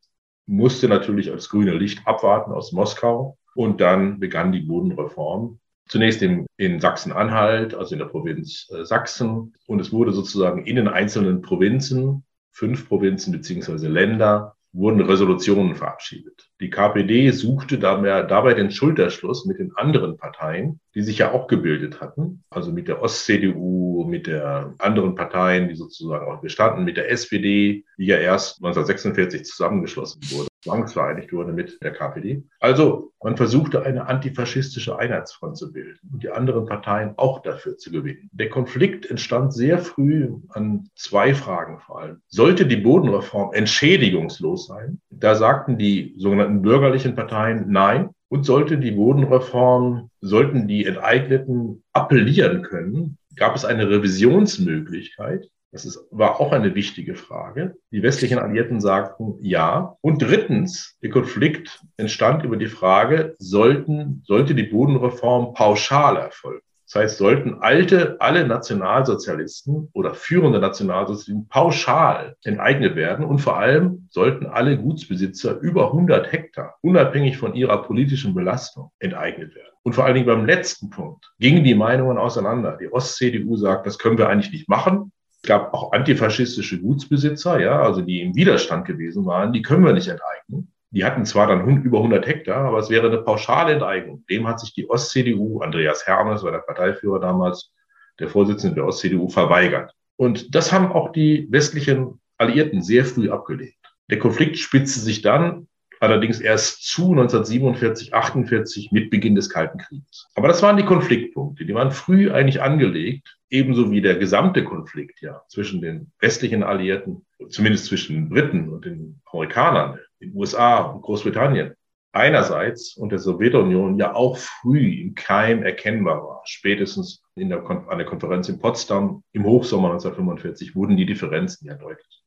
musste 0.45 0.87
natürlich 0.87 1.31
als 1.31 1.49
grüne 1.49 1.73
Licht 1.73 2.05
abwarten 2.05 2.51
aus 2.51 2.71
Moskau. 2.71 3.37
Und 3.55 3.79
dann 3.79 4.19
begann 4.19 4.51
die 4.51 4.59
Bodenreform. 4.59 5.59
Zunächst 5.87 6.21
in, 6.21 6.47
in 6.57 6.79
Sachsen-Anhalt, 6.79 7.75
also 7.75 7.93
in 7.93 7.99
der 7.99 8.07
Provinz 8.07 8.67
äh, 8.71 8.85
Sachsen. 8.85 9.53
Und 9.67 9.79
es 9.79 9.91
wurde 9.91 10.13
sozusagen 10.13 10.65
in 10.65 10.75
den 10.75 10.87
einzelnen 10.87 11.41
Provinzen, 11.41 12.23
fünf 12.51 12.87
Provinzen 12.87 13.31
beziehungsweise 13.31 13.87
Länder, 13.87 14.55
wurden 14.71 15.01
Resolutionen 15.01 15.75
verabschiedet. 15.75 16.49
Die 16.61 16.69
KPD 16.69 17.31
suchte 17.31 17.77
dabei 17.79 18.53
den 18.53 18.71
Schulterschluss 18.71 19.45
mit 19.45 19.59
den 19.59 19.75
anderen 19.75 20.17
Parteien, 20.17 20.79
die 20.93 21.01
sich 21.01 21.17
ja 21.17 21.31
auch 21.31 21.47
gebildet 21.47 21.99
hatten, 21.99 22.43
also 22.49 22.71
mit 22.71 22.87
der 22.87 23.01
Ost-CDU, 23.01 24.05
mit 24.07 24.27
der 24.27 24.73
anderen 24.77 25.15
Parteien, 25.15 25.67
die 25.67 25.75
sozusagen 25.75 26.25
auch 26.31 26.41
bestanden, 26.41 26.85
mit 26.85 26.95
der 26.95 27.11
SPD, 27.11 27.83
die 27.97 28.05
ja 28.05 28.17
erst 28.17 28.63
1946 28.63 29.43
zusammengeschlossen 29.43 30.21
wurde 30.31 30.47
zwangsvereinigt 30.65 31.31
wurde 31.31 31.53
mit 31.53 31.81
der 31.81 31.93
KPD. 31.93 32.43
Also 32.59 33.11
man 33.23 33.37
versuchte 33.37 33.83
eine 33.83 34.07
antifaschistische 34.07 34.97
Einheitsfront 34.97 35.57
zu 35.57 35.71
bilden 35.71 35.99
und 36.11 36.23
die 36.23 36.29
anderen 36.29 36.65
Parteien 36.65 37.13
auch 37.17 37.41
dafür 37.41 37.77
zu 37.77 37.91
gewinnen. 37.91 38.29
Der 38.33 38.49
Konflikt 38.49 39.09
entstand 39.09 39.53
sehr 39.53 39.79
früh 39.79 40.33
an 40.49 40.89
zwei 40.95 41.33
Fragen 41.33 41.79
vor 41.79 42.01
allem. 42.01 42.21
Sollte 42.27 42.65
die 42.65 42.77
Bodenreform 42.77 43.53
entschädigungslos 43.53 44.67
sein? 44.67 44.99
Da 45.09 45.35
sagten 45.35 45.77
die 45.77 46.15
sogenannten 46.17 46.44
bürgerlichen 46.47 47.15
Parteien 47.15 47.65
nein. 47.67 48.09
Und 48.27 48.43
sollte 48.43 48.77
die 48.77 48.91
Bodenreform, 48.91 50.09
sollten 50.19 50.67
die 50.67 50.85
Enteigneten 50.85 51.83
appellieren 51.93 52.63
können, 52.63 53.17
gab 53.35 53.55
es 53.55 53.65
eine 53.65 53.87
Revisionsmöglichkeit, 53.87 55.47
das 55.75 55.83
ist, 55.83 55.99
war 56.09 56.39
auch 56.39 56.53
eine 56.53 56.73
wichtige 56.73 57.15
Frage. 57.15 57.75
Die 57.91 58.01
westlichen 58.01 58.39
Alliierten 58.39 58.79
sagten 58.79 59.35
ja. 59.41 59.97
Und 59.99 60.21
drittens, 60.21 60.97
der 61.03 61.09
Konflikt 61.09 61.83
entstand 61.97 62.45
über 62.45 62.55
die 62.55 62.67
Frage, 62.67 63.35
sollten, 63.39 64.23
sollte 64.25 64.55
die 64.55 64.63
Bodenreform 64.63 65.53
pauschal 65.53 66.15
erfolgen? 66.15 66.63
Das 66.85 67.01
heißt, 67.01 67.17
sollten 67.17 67.55
alte, 67.61 68.17
alle 68.19 68.47
Nationalsozialisten 68.47 69.89
oder 69.93 70.13
führende 70.13 70.59
Nationalsozialisten 70.59 71.47
pauschal 71.47 72.35
enteignet 72.43 72.95
werden 72.95 73.25
und 73.25 73.39
vor 73.39 73.57
allem 73.57 74.07
sollten 74.11 74.45
alle 74.45 74.77
Gutsbesitzer 74.77 75.59
über 75.59 75.87
100 75.87 76.31
Hektar, 76.31 76.75
unabhängig 76.81 77.37
von 77.37 77.55
ihrer 77.55 77.81
politischen 77.81 78.35
Belastung, 78.35 78.91
enteignet 78.99 79.55
werden. 79.55 79.71
Und 79.81 79.93
vor 79.93 80.05
allen 80.05 80.15
Dingen 80.15 80.27
beim 80.27 80.45
letzten 80.45 80.89
Punkt 80.91 81.25
gingen 81.39 81.63
die 81.63 81.75
Meinungen 81.75 82.17
auseinander. 82.17 82.77
Die 82.79 82.91
Ost-CDU 82.91 83.55
sagt, 83.55 83.87
das 83.87 83.97
können 83.97 84.17
wir 84.17 84.29
eigentlich 84.29 84.51
nicht 84.51 84.69
machen. 84.69 85.11
Es 85.41 85.47
gab 85.47 85.73
auch 85.73 85.91
antifaschistische 85.91 86.81
Gutsbesitzer, 86.81 87.59
ja, 87.59 87.81
also 87.81 88.01
die 88.01 88.21
im 88.21 88.35
Widerstand 88.35 88.85
gewesen 88.85 89.25
waren, 89.25 89.53
die 89.53 89.61
können 89.61 89.85
wir 89.85 89.93
nicht 89.93 90.07
enteignen. 90.07 90.71
Die 90.91 91.03
hatten 91.03 91.25
zwar 91.25 91.47
dann 91.47 91.83
über 91.83 91.97
100 91.97 92.25
Hektar, 92.25 92.65
aber 92.65 92.79
es 92.79 92.89
wäre 92.89 93.07
eine 93.07 93.17
pauschale 93.17 93.73
Enteignung. 93.73 94.23
Dem 94.29 94.47
hat 94.47 94.59
sich 94.59 94.73
die 94.73 94.89
Ost-CDU, 94.89 95.59
Andreas 95.61 96.07
Hermes 96.07 96.43
war 96.43 96.51
der 96.51 96.59
Parteiführer 96.59 97.19
damals, 97.19 97.73
der 98.19 98.29
Vorsitzende 98.29 98.75
der 98.75 98.85
Ost-CDU, 98.85 99.27
verweigert. 99.27 99.93
Und 100.15 100.55
das 100.55 100.71
haben 100.71 100.91
auch 100.91 101.11
die 101.11 101.47
westlichen 101.49 102.21
Alliierten 102.37 102.81
sehr 102.81 103.05
früh 103.05 103.29
abgelehnt. 103.29 103.75
Der 104.09 104.19
Konflikt 104.19 104.57
spitzte 104.57 104.99
sich 104.99 105.21
dann 105.21 105.67
allerdings 105.99 106.39
erst 106.39 106.83
zu 106.83 107.11
1947, 107.11 108.13
48 108.13 108.91
mit 108.91 109.09
Beginn 109.09 109.35
des 109.35 109.49
Kalten 109.49 109.79
Krieges. 109.79 110.27
Aber 110.35 110.47
das 110.47 110.61
waren 110.61 110.77
die 110.77 110.85
Konfliktpunkte, 110.85 111.65
die 111.65 111.73
waren 111.73 111.91
früh 111.91 112.31
eigentlich 112.31 112.61
angelegt, 112.61 113.37
ebenso 113.49 113.91
wie 113.91 114.01
der 114.01 114.15
gesamte 114.15 114.63
Konflikt 114.63 115.21
ja 115.21 115.41
zwischen 115.47 115.81
den 115.81 116.11
westlichen 116.19 116.63
Alliierten, 116.63 117.24
zumindest 117.49 117.85
zwischen 117.85 118.15
den 118.15 118.29
Briten 118.29 118.69
und 118.69 118.85
den 118.85 119.21
Amerikanern, 119.25 119.99
den 120.21 120.35
USA 120.35 120.79
und 120.79 121.01
Großbritannien 121.01 121.75
einerseits 122.15 122.95
und 122.95 123.09
der 123.11 123.19
Sowjetunion 123.19 123.99
ja 123.99 124.15
auch 124.15 124.37
früh 124.37 125.01
im 125.01 125.15
Keim 125.15 125.63
erkennbar 125.63 126.23
war. 126.23 126.41
Spätestens 126.45 127.21
in 127.35 127.49
der, 127.49 127.69
an 127.69 127.97
der 127.97 128.07
Konferenz 128.07 128.47
in 128.47 128.57
Potsdam 128.57 129.23
im 129.33 129.43
Hochsommer 129.43 129.91
1945 129.91 130.75
wurden 130.75 130.95
die 130.95 131.05
Differenzen 131.05 131.67
ja 131.67 131.75
deutlich. 131.75 132.23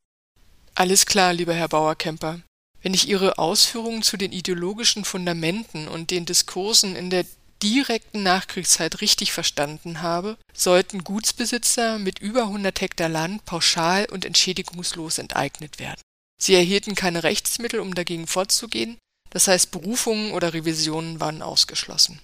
Alles 0.74 1.06
klar, 1.06 1.32
lieber 1.32 1.54
Herr 1.54 1.68
Bauer-Kemper. 1.68 2.40
Wenn 2.82 2.94
ich 2.94 3.08
Ihre 3.08 3.38
Ausführungen 3.38 4.02
zu 4.02 4.16
den 4.16 4.30
ideologischen 4.30 5.04
Fundamenten 5.04 5.88
und 5.88 6.10
den 6.10 6.26
Diskursen 6.26 6.94
in 6.94 7.10
der 7.10 7.24
direkten 7.62 8.22
Nachkriegszeit 8.22 9.00
richtig 9.00 9.32
verstanden 9.32 10.02
habe, 10.02 10.36
sollten 10.54 11.04
Gutsbesitzer 11.04 11.98
mit 11.98 12.18
über 12.18 12.42
100 12.42 12.80
Hektar 12.80 13.08
Land 13.08 13.44
pauschal 13.44 14.06
und 14.06 14.24
entschädigungslos 14.24 15.18
enteignet 15.18 15.78
werden. 15.78 16.00
Sie 16.40 16.54
erhielten 16.54 16.94
keine 16.94 17.24
Rechtsmittel, 17.24 17.80
um 17.80 17.94
dagegen 17.94 18.26
vorzugehen, 18.26 18.96
das 19.30 19.48
heißt 19.48 19.70
Berufungen 19.70 20.32
oder 20.32 20.54
Revisionen 20.54 21.20
waren 21.20 21.42
ausgeschlossen. 21.42 22.20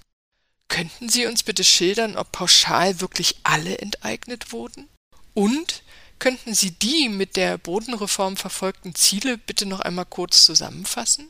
Könnten 0.69 1.09
Sie 1.09 1.27
uns 1.27 1.43
bitte 1.43 1.65
schildern, 1.65 2.17
ob 2.17 2.33
pauschal 2.33 3.01
wirklich 3.01 3.37
alle 3.43 3.79
enteignet 3.79 4.53
wurden? 4.53 4.89
Und 5.35 5.83
Könnten 6.19 6.55
Sie 6.55 6.71
die 6.71 7.09
mit 7.09 7.37
der 7.37 7.59
Bodenreform 7.59 8.37
verfolgten 8.37 8.95
Ziele 8.95 9.37
bitte 9.37 9.67
noch 9.67 9.81
einmal 9.81 10.07
kurz 10.07 10.45
zusammenfassen? 10.45 11.29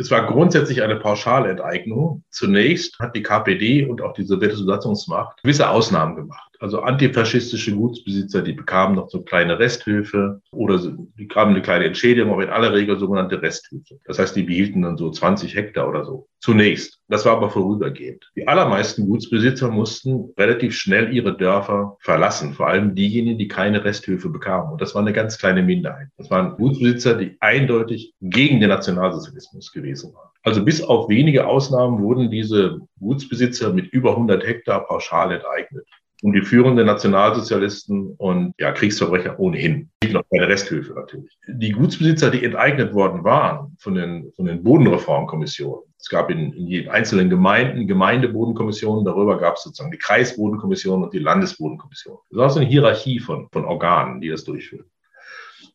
Es 0.00 0.10
war 0.10 0.26
grundsätzlich 0.26 0.82
eine 0.82 0.96
pauschale 0.96 1.50
Enteignung. 1.50 2.24
Zunächst 2.30 2.98
hat 3.00 3.14
die 3.14 3.22
KPD 3.22 3.84
und 3.84 4.00
auch 4.00 4.14
die 4.14 4.24
sowjetische 4.24 4.64
Besatzungsmacht 4.64 5.42
gewisse 5.42 5.68
Ausnahmen 5.68 6.16
gemacht. 6.16 6.49
Also 6.60 6.80
antifaschistische 6.82 7.74
Gutsbesitzer, 7.74 8.42
die 8.42 8.52
bekamen 8.52 8.94
noch 8.94 9.08
so 9.08 9.22
kleine 9.22 9.58
Resthöfe 9.58 10.42
oder 10.52 10.78
die 10.78 11.24
bekamen 11.24 11.54
eine 11.54 11.62
kleine 11.62 11.86
Entschädigung, 11.86 12.30
aber 12.30 12.44
in 12.44 12.50
aller 12.50 12.74
Regel 12.74 12.98
sogenannte 12.98 13.40
Resthöfe. 13.40 13.98
Das 14.04 14.18
heißt, 14.18 14.36
die 14.36 14.42
behielten 14.42 14.82
dann 14.82 14.98
so 14.98 15.10
20 15.10 15.54
Hektar 15.54 15.88
oder 15.88 16.04
so. 16.04 16.28
Zunächst. 16.38 17.00
Das 17.08 17.24
war 17.24 17.38
aber 17.38 17.48
vorübergehend. 17.48 18.30
Die 18.36 18.46
allermeisten 18.46 19.06
Gutsbesitzer 19.06 19.70
mussten 19.70 20.34
relativ 20.36 20.76
schnell 20.76 21.14
ihre 21.14 21.34
Dörfer 21.34 21.96
verlassen. 22.00 22.52
Vor 22.52 22.68
allem 22.68 22.94
diejenigen, 22.94 23.38
die 23.38 23.48
keine 23.48 23.82
Resthöfe 23.82 24.28
bekamen. 24.28 24.72
Und 24.72 24.82
das 24.82 24.94
war 24.94 25.00
eine 25.00 25.14
ganz 25.14 25.38
kleine 25.38 25.62
Minderheit. 25.62 26.08
Das 26.18 26.30
waren 26.30 26.56
Gutsbesitzer, 26.56 27.14
die 27.14 27.36
eindeutig 27.40 28.12
gegen 28.20 28.60
den 28.60 28.68
Nationalsozialismus 28.68 29.72
gewesen 29.72 30.12
waren. 30.12 30.28
Also 30.42 30.62
bis 30.62 30.82
auf 30.82 31.08
wenige 31.08 31.46
Ausnahmen 31.46 32.02
wurden 32.02 32.30
diese 32.30 32.80
Gutsbesitzer 32.98 33.72
mit 33.72 33.92
über 33.92 34.10
100 34.10 34.46
Hektar 34.46 34.86
pauschal 34.86 35.32
enteignet 35.32 35.86
um 36.22 36.32
die 36.32 36.42
führenden 36.42 36.86
Nationalsozialisten 36.86 38.14
und 38.16 38.54
ja, 38.58 38.72
Kriegsverbrecher 38.72 39.38
ohnehin. 39.38 39.90
Es 40.00 40.08
gibt 40.08 40.14
noch 40.14 40.24
keine 40.30 40.48
Resthöfe 40.48 40.92
natürlich. 40.94 41.38
Die 41.48 41.72
Gutsbesitzer, 41.72 42.30
die 42.30 42.44
enteignet 42.44 42.92
worden 42.92 43.24
waren 43.24 43.76
von 43.78 43.94
den, 43.94 44.32
von 44.36 44.44
den 44.44 44.62
Bodenreformkommissionen, 44.62 45.90
es 46.00 46.08
gab 46.08 46.30
in, 46.30 46.52
in 46.54 46.88
einzelnen 46.88 47.28
Gemeinden 47.28 47.86
Gemeindebodenkommissionen, 47.86 49.04
darüber 49.04 49.38
gab 49.38 49.56
es 49.56 49.64
sozusagen 49.64 49.90
die 49.90 49.98
Kreisbodenkommission 49.98 51.04
und 51.04 51.12
die 51.12 51.18
Landesbodenkommission. 51.18 52.18
Das 52.30 52.36
ist 52.36 52.42
also 52.42 52.60
eine 52.60 52.68
Hierarchie 52.68 53.20
von, 53.20 53.48
von 53.52 53.66
Organen, 53.66 54.20
die 54.20 54.28
das 54.28 54.44
durchführen. 54.44 54.86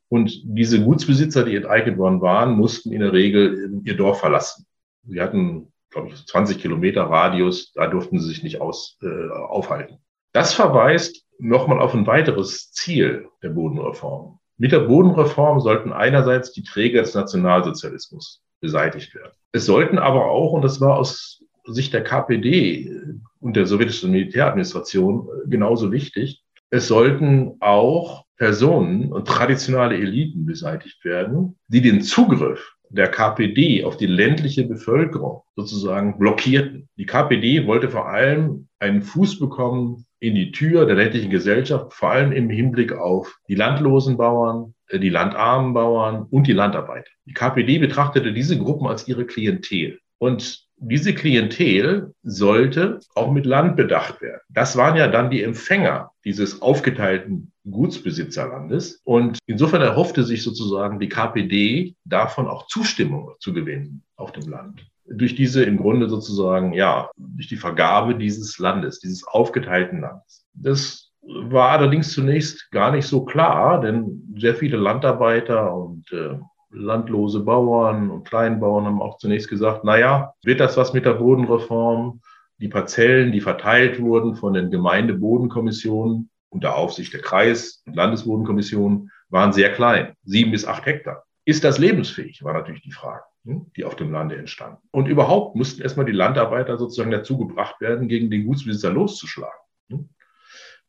Und 0.07 0.41
diese 0.43 0.83
Gutsbesitzer, 0.83 1.43
die 1.43 1.55
enteignet 1.55 1.97
worden 1.97 2.21
waren, 2.21 2.55
mussten 2.55 2.91
in 2.91 3.01
der 3.01 3.13
Regel 3.13 3.81
ihr 3.83 3.95
Dorf 3.95 4.19
verlassen. 4.19 4.65
Sie 5.07 5.21
hatten, 5.21 5.71
glaube 5.91 6.09
ich, 6.09 6.25
20 6.25 6.59
Kilometer 6.59 7.03
Radius, 7.03 7.71
da 7.73 7.87
durften 7.87 8.19
sie 8.19 8.27
sich 8.27 8.43
nicht 8.43 8.61
aus, 8.61 8.97
äh, 9.03 9.29
aufhalten. 9.29 9.99
Das 10.35 10.53
verweist 10.53 11.23
nochmal 11.39 11.79
auf 11.79 11.93
ein 11.93 12.07
weiteres 12.07 12.69
Ziel 12.73 13.29
der 13.41 13.51
Bodenreform. 13.51 14.37
Mit 14.57 14.73
der 14.73 14.81
Bodenreform 14.81 15.61
sollten 15.61 15.93
einerseits 15.93 16.51
die 16.51 16.63
Träger 16.63 17.03
des 17.03 17.13
Nationalsozialismus 17.13 18.41
beseitigt 18.59 19.15
werden. 19.15 19.31
Es 19.53 19.65
sollten 19.65 19.97
aber 19.97 20.25
auch, 20.25 20.51
und 20.51 20.61
das 20.61 20.81
war 20.81 20.97
aus 20.97 21.41
Sicht 21.63 21.93
der 21.93 22.03
KPD 22.03 23.13
und 23.39 23.55
der 23.55 23.65
sowjetischen 23.65 24.11
Militäradministration 24.11 25.29
genauso 25.45 25.93
wichtig, 25.93 26.43
es 26.69 26.89
sollten 26.89 27.55
auch 27.61 28.25
Personen 28.35 29.13
und 29.13 29.29
traditionelle 29.29 29.95
Eliten 29.95 30.45
beseitigt 30.45 31.05
werden, 31.05 31.57
die 31.69 31.79
den 31.79 32.01
Zugriff 32.01 32.73
der 32.89 33.07
KPD 33.07 33.85
auf 33.85 33.95
die 33.95 34.05
ländliche 34.05 34.67
Bevölkerung 34.67 35.43
sozusagen 35.55 36.19
blockierten. 36.19 36.89
Die 36.97 37.05
KPD 37.05 37.67
wollte 37.67 37.89
vor 37.89 38.09
allem 38.09 38.67
einen 38.79 39.01
Fuß 39.01 39.39
bekommen 39.39 40.04
in 40.19 40.35
die 40.35 40.51
Tür 40.51 40.85
der 40.85 40.95
ländlichen 40.95 41.29
Gesellschaft, 41.29 41.93
vor 41.93 42.11
allem 42.11 42.31
im 42.31 42.49
Hinblick 42.49 42.93
auf 42.93 43.37
die 43.47 43.55
landlosen 43.55 44.17
Bauern, 44.17 44.73
äh, 44.87 44.99
die 44.99 45.09
landarmen 45.09 45.73
Bauern 45.73 46.27
und 46.29 46.47
die 46.47 46.53
Landarbeiter. 46.53 47.09
Die 47.25 47.33
KPD 47.33 47.79
betrachtete 47.79 48.33
diese 48.33 48.57
Gruppen 48.57 48.87
als 48.87 49.07
ihre 49.07 49.25
Klientel. 49.25 49.99
Und 50.17 50.65
diese 50.77 51.13
Klientel 51.13 52.13
sollte 52.23 52.99
auch 53.15 53.31
mit 53.31 53.45
Land 53.45 53.75
bedacht 53.75 54.21
werden. 54.21 54.41
Das 54.49 54.75
waren 54.75 54.97
ja 54.97 55.07
dann 55.07 55.29
die 55.29 55.41
Empfänger 55.41 56.11
dieses 56.25 56.61
aufgeteilten 56.61 57.53
Gutsbesitzerlandes. 57.69 59.01
Und 59.03 59.39
insofern 59.45 59.81
erhoffte 59.81 60.23
sich 60.23 60.43
sozusagen 60.43 60.99
die 60.99 61.09
KPD 61.09 61.95
davon 62.03 62.47
auch 62.47 62.67
Zustimmung 62.67 63.31
zu 63.39 63.53
gewinnen 63.53 64.03
auf 64.15 64.31
dem 64.31 64.49
Land. 64.49 64.85
Durch 65.07 65.35
diese 65.35 65.63
im 65.63 65.77
Grunde 65.77 66.09
sozusagen, 66.09 66.73
ja, 66.73 67.09
durch 67.17 67.47
die 67.47 67.57
Vergabe 67.57 68.15
dieses 68.15 68.57
Landes, 68.57 68.99
dieses 68.99 69.25
aufgeteilten 69.27 70.01
Landes. 70.01 70.45
Das 70.53 71.11
war 71.21 71.69
allerdings 71.69 72.11
zunächst 72.11 72.71
gar 72.71 72.91
nicht 72.91 73.07
so 73.07 73.25
klar, 73.25 73.81
denn 73.81 74.35
sehr 74.37 74.55
viele 74.55 74.77
Landarbeiter 74.77 75.75
und 75.75 76.11
äh, 76.11 76.37
landlose 76.71 77.39
Bauern 77.41 78.09
und 78.09 78.27
Kleinbauern 78.27 78.85
haben 78.85 79.01
auch 79.01 79.17
zunächst 79.17 79.49
gesagt, 79.49 79.81
na 79.83 79.97
ja, 79.97 80.33
wird 80.43 80.59
das 80.59 80.77
was 80.77 80.93
mit 80.93 81.05
der 81.05 81.15
Bodenreform? 81.15 82.21
Die 82.57 82.67
Parzellen, 82.67 83.31
die 83.31 83.41
verteilt 83.41 83.99
wurden 83.99 84.35
von 84.35 84.53
den 84.53 84.71
Gemeindebodenkommissionen 84.71 86.29
unter 86.49 86.75
Aufsicht 86.75 87.13
der 87.13 87.21
Kreis- 87.21 87.83
und 87.85 87.95
Landesbodenkommission, 87.95 89.09
waren 89.29 89.51
sehr 89.51 89.73
klein, 89.73 90.13
sieben 90.23 90.51
bis 90.51 90.65
acht 90.65 90.85
Hektar. 90.85 91.23
Ist 91.43 91.63
das 91.63 91.77
lebensfähig, 91.77 92.43
war 92.43 92.53
natürlich 92.53 92.81
die 92.81 92.91
Frage, 92.91 93.23
die 93.45 93.83
auf 93.85 93.95
dem 93.95 94.11
Lande 94.11 94.35
entstanden. 94.35 94.81
Und 94.91 95.07
überhaupt 95.07 95.55
mussten 95.55 95.81
erstmal 95.81 96.05
die 96.05 96.11
Landarbeiter 96.11 96.77
sozusagen 96.77 97.11
dazu 97.11 97.37
gebracht 97.37 97.79
werden, 97.79 98.07
gegen 98.07 98.29
den 98.31 98.45
Gutsbesitzer 98.45 98.91
loszuschlagen. 98.91 99.59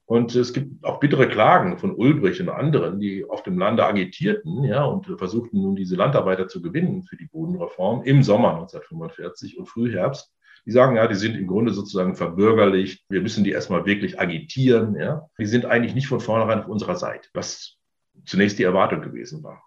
Und 0.07 0.37
es 0.37 0.53
gibt 0.53 0.85
auch 0.85 1.01
bittere 1.01 1.29
Klagen 1.29 1.79
von 1.79 1.95
Ulbricht 1.95 2.41
und 2.41 2.49
anderen, 2.49 3.01
die 3.01 3.25
auf 3.29 3.43
dem 3.43 3.59
Lande 3.59 3.85
agitierten, 3.85 4.63
ja, 4.63 4.85
und 4.85 5.07
versuchten 5.19 5.61
nun 5.61 5.75
diese 5.75 5.97
Landarbeiter 5.97 6.47
zu 6.47 6.63
gewinnen 6.63 7.03
für 7.03 7.17
die 7.17 7.27
Bodenreform 7.27 8.05
im 8.05 8.23
Sommer 8.23 8.51
1945 8.51 9.59
und 9.59 9.67
Frühherbst. 9.67 10.33
Die 10.65 10.71
sagen, 10.71 10.97
ja, 10.97 11.09
die 11.09 11.17
sind 11.17 11.37
im 11.37 11.49
Grunde 11.49 11.73
sozusagen 11.73 12.15
verbürgerlicht. 12.15 13.05
Wir 13.09 13.21
müssen 13.21 13.43
die 13.43 13.51
erstmal 13.51 13.85
wirklich 13.85 14.21
agitieren, 14.21 14.95
ja. 14.97 15.29
Die 15.39 15.47
sind 15.47 15.67
eigentlich 15.67 15.95
nicht 15.95 16.07
von 16.07 16.21
vornherein 16.21 16.61
auf 16.61 16.69
unserer 16.69 16.97
Seite, 16.97 17.29
was 17.35 17.77
zunächst 18.25 18.61
die 18.61 18.65
Erwartung 18.65 19.03
gewesen 19.03 19.43
war. 19.43 19.66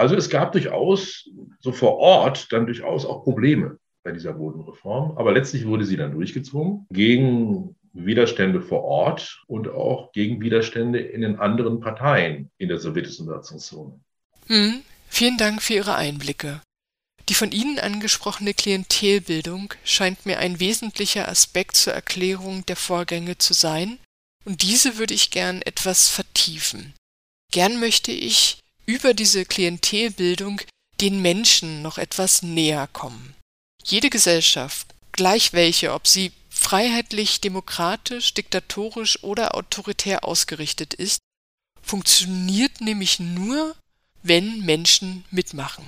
Also 0.00 0.16
es 0.16 0.30
gab 0.30 0.52
durchaus 0.52 1.28
so 1.60 1.72
vor 1.72 1.98
Ort 1.98 2.50
dann 2.52 2.64
durchaus 2.64 3.04
auch 3.04 3.22
Probleme 3.22 3.78
bei 4.02 4.12
dieser 4.12 4.32
Bodenreform. 4.32 5.18
Aber 5.18 5.30
letztlich 5.30 5.66
wurde 5.66 5.84
sie 5.84 5.98
dann 5.98 6.12
durchgezwungen 6.12 6.86
gegen 6.90 7.76
Widerstände 7.92 8.62
vor 8.62 8.82
Ort 8.82 9.42
und 9.46 9.68
auch 9.68 10.10
gegen 10.12 10.40
Widerstände 10.40 11.00
in 11.00 11.20
den 11.20 11.38
anderen 11.38 11.80
Parteien 11.80 12.50
in 12.56 12.70
der 12.70 12.78
sowjetischen 12.78 13.26
Besatzungszone. 13.26 14.00
Hm, 14.46 14.80
vielen 15.10 15.36
Dank 15.36 15.60
für 15.60 15.74
Ihre 15.74 15.96
Einblicke. 15.96 16.62
Die 17.28 17.34
von 17.34 17.52
Ihnen 17.52 17.78
angesprochene 17.78 18.54
Klientelbildung 18.54 19.74
scheint 19.84 20.24
mir 20.24 20.38
ein 20.38 20.60
wesentlicher 20.60 21.28
Aspekt 21.28 21.76
zur 21.76 21.92
Erklärung 21.92 22.64
der 22.64 22.76
Vorgänge 22.76 23.36
zu 23.36 23.52
sein, 23.52 23.98
und 24.46 24.62
diese 24.62 24.96
würde 24.96 25.12
ich 25.12 25.30
gern 25.30 25.60
etwas 25.60 26.08
vertiefen. 26.08 26.94
Gern 27.52 27.78
möchte 27.78 28.10
ich 28.10 28.60
über 28.90 29.14
diese 29.14 29.44
Klientelbildung 29.44 30.60
den 31.00 31.22
Menschen 31.22 31.80
noch 31.80 31.96
etwas 31.96 32.42
näher 32.42 32.88
kommen. 32.88 33.36
Jede 33.84 34.10
Gesellschaft, 34.10 34.88
gleich 35.12 35.52
welche, 35.52 35.92
ob 35.92 36.08
sie 36.08 36.32
freiheitlich, 36.50 37.40
demokratisch, 37.40 38.34
diktatorisch 38.34 39.22
oder 39.22 39.54
autoritär 39.54 40.24
ausgerichtet 40.24 40.92
ist, 40.92 41.20
funktioniert 41.80 42.80
nämlich 42.80 43.20
nur, 43.20 43.76
wenn 44.24 44.60
Menschen 44.66 45.24
mitmachen. 45.30 45.86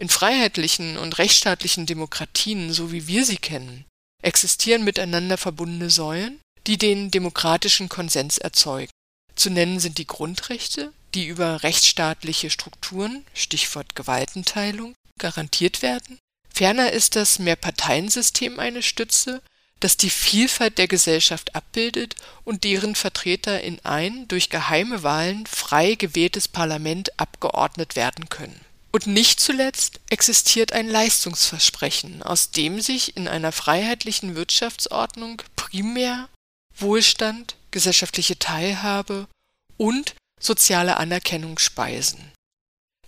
In 0.00 0.08
freiheitlichen 0.08 0.96
und 0.96 1.18
rechtsstaatlichen 1.18 1.84
Demokratien, 1.84 2.72
so 2.72 2.90
wie 2.90 3.06
wir 3.06 3.26
sie 3.26 3.36
kennen, 3.36 3.84
existieren 4.22 4.82
miteinander 4.82 5.36
verbundene 5.36 5.90
Säulen, 5.90 6.40
die 6.66 6.78
den 6.78 7.10
demokratischen 7.10 7.90
Konsens 7.90 8.38
erzeugen. 8.38 8.90
Zu 9.36 9.50
nennen 9.50 9.78
sind 9.78 9.98
die 9.98 10.06
Grundrechte, 10.06 10.92
die 11.14 11.26
über 11.26 11.62
rechtsstaatliche 11.62 12.50
Strukturen 12.50 13.24
Stichwort 13.34 13.94
Gewaltenteilung 13.94 14.94
garantiert 15.18 15.82
werden. 15.82 16.18
Ferner 16.52 16.92
ist 16.92 17.16
das 17.16 17.38
Mehrparteiensystem 17.38 18.58
eine 18.58 18.82
Stütze, 18.82 19.42
das 19.80 19.96
die 19.96 20.10
Vielfalt 20.10 20.78
der 20.78 20.88
Gesellschaft 20.88 21.54
abbildet 21.54 22.16
und 22.44 22.64
deren 22.64 22.94
Vertreter 22.94 23.60
in 23.60 23.78
ein 23.84 24.26
durch 24.28 24.50
geheime 24.50 25.02
Wahlen 25.02 25.46
frei 25.46 25.94
gewähltes 25.94 26.48
Parlament 26.48 27.18
abgeordnet 27.18 27.94
werden 27.94 28.28
können. 28.28 28.60
Und 28.90 29.06
nicht 29.06 29.38
zuletzt 29.38 30.00
existiert 30.10 30.72
ein 30.72 30.88
Leistungsversprechen, 30.88 32.22
aus 32.22 32.50
dem 32.50 32.80
sich 32.80 33.16
in 33.16 33.28
einer 33.28 33.52
freiheitlichen 33.52 34.34
Wirtschaftsordnung 34.34 35.42
primär 35.56 36.28
Wohlstand, 36.76 37.56
gesellschaftliche 37.70 38.38
Teilhabe 38.38 39.28
und 39.76 40.14
soziale 40.38 40.96
Anerkennung 40.96 41.58
speisen. 41.58 42.32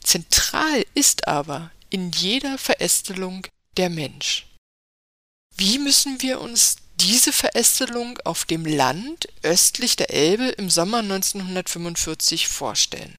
Zentral 0.02 0.84
ist 0.94 1.28
aber 1.28 1.70
in 1.90 2.10
jeder 2.12 2.58
Verästelung 2.58 3.46
der 3.76 3.90
Mensch. 3.90 4.46
Wie 5.56 5.78
müssen 5.78 6.22
wir 6.22 6.40
uns 6.40 6.76
diese 6.96 7.32
Verästelung 7.32 8.18
auf 8.24 8.44
dem 8.44 8.64
Land 8.64 9.28
östlich 9.42 9.96
der 9.96 10.10
Elbe 10.10 10.48
im 10.48 10.70
Sommer 10.70 10.98
1945 10.98 12.48
vorstellen? 12.48 13.14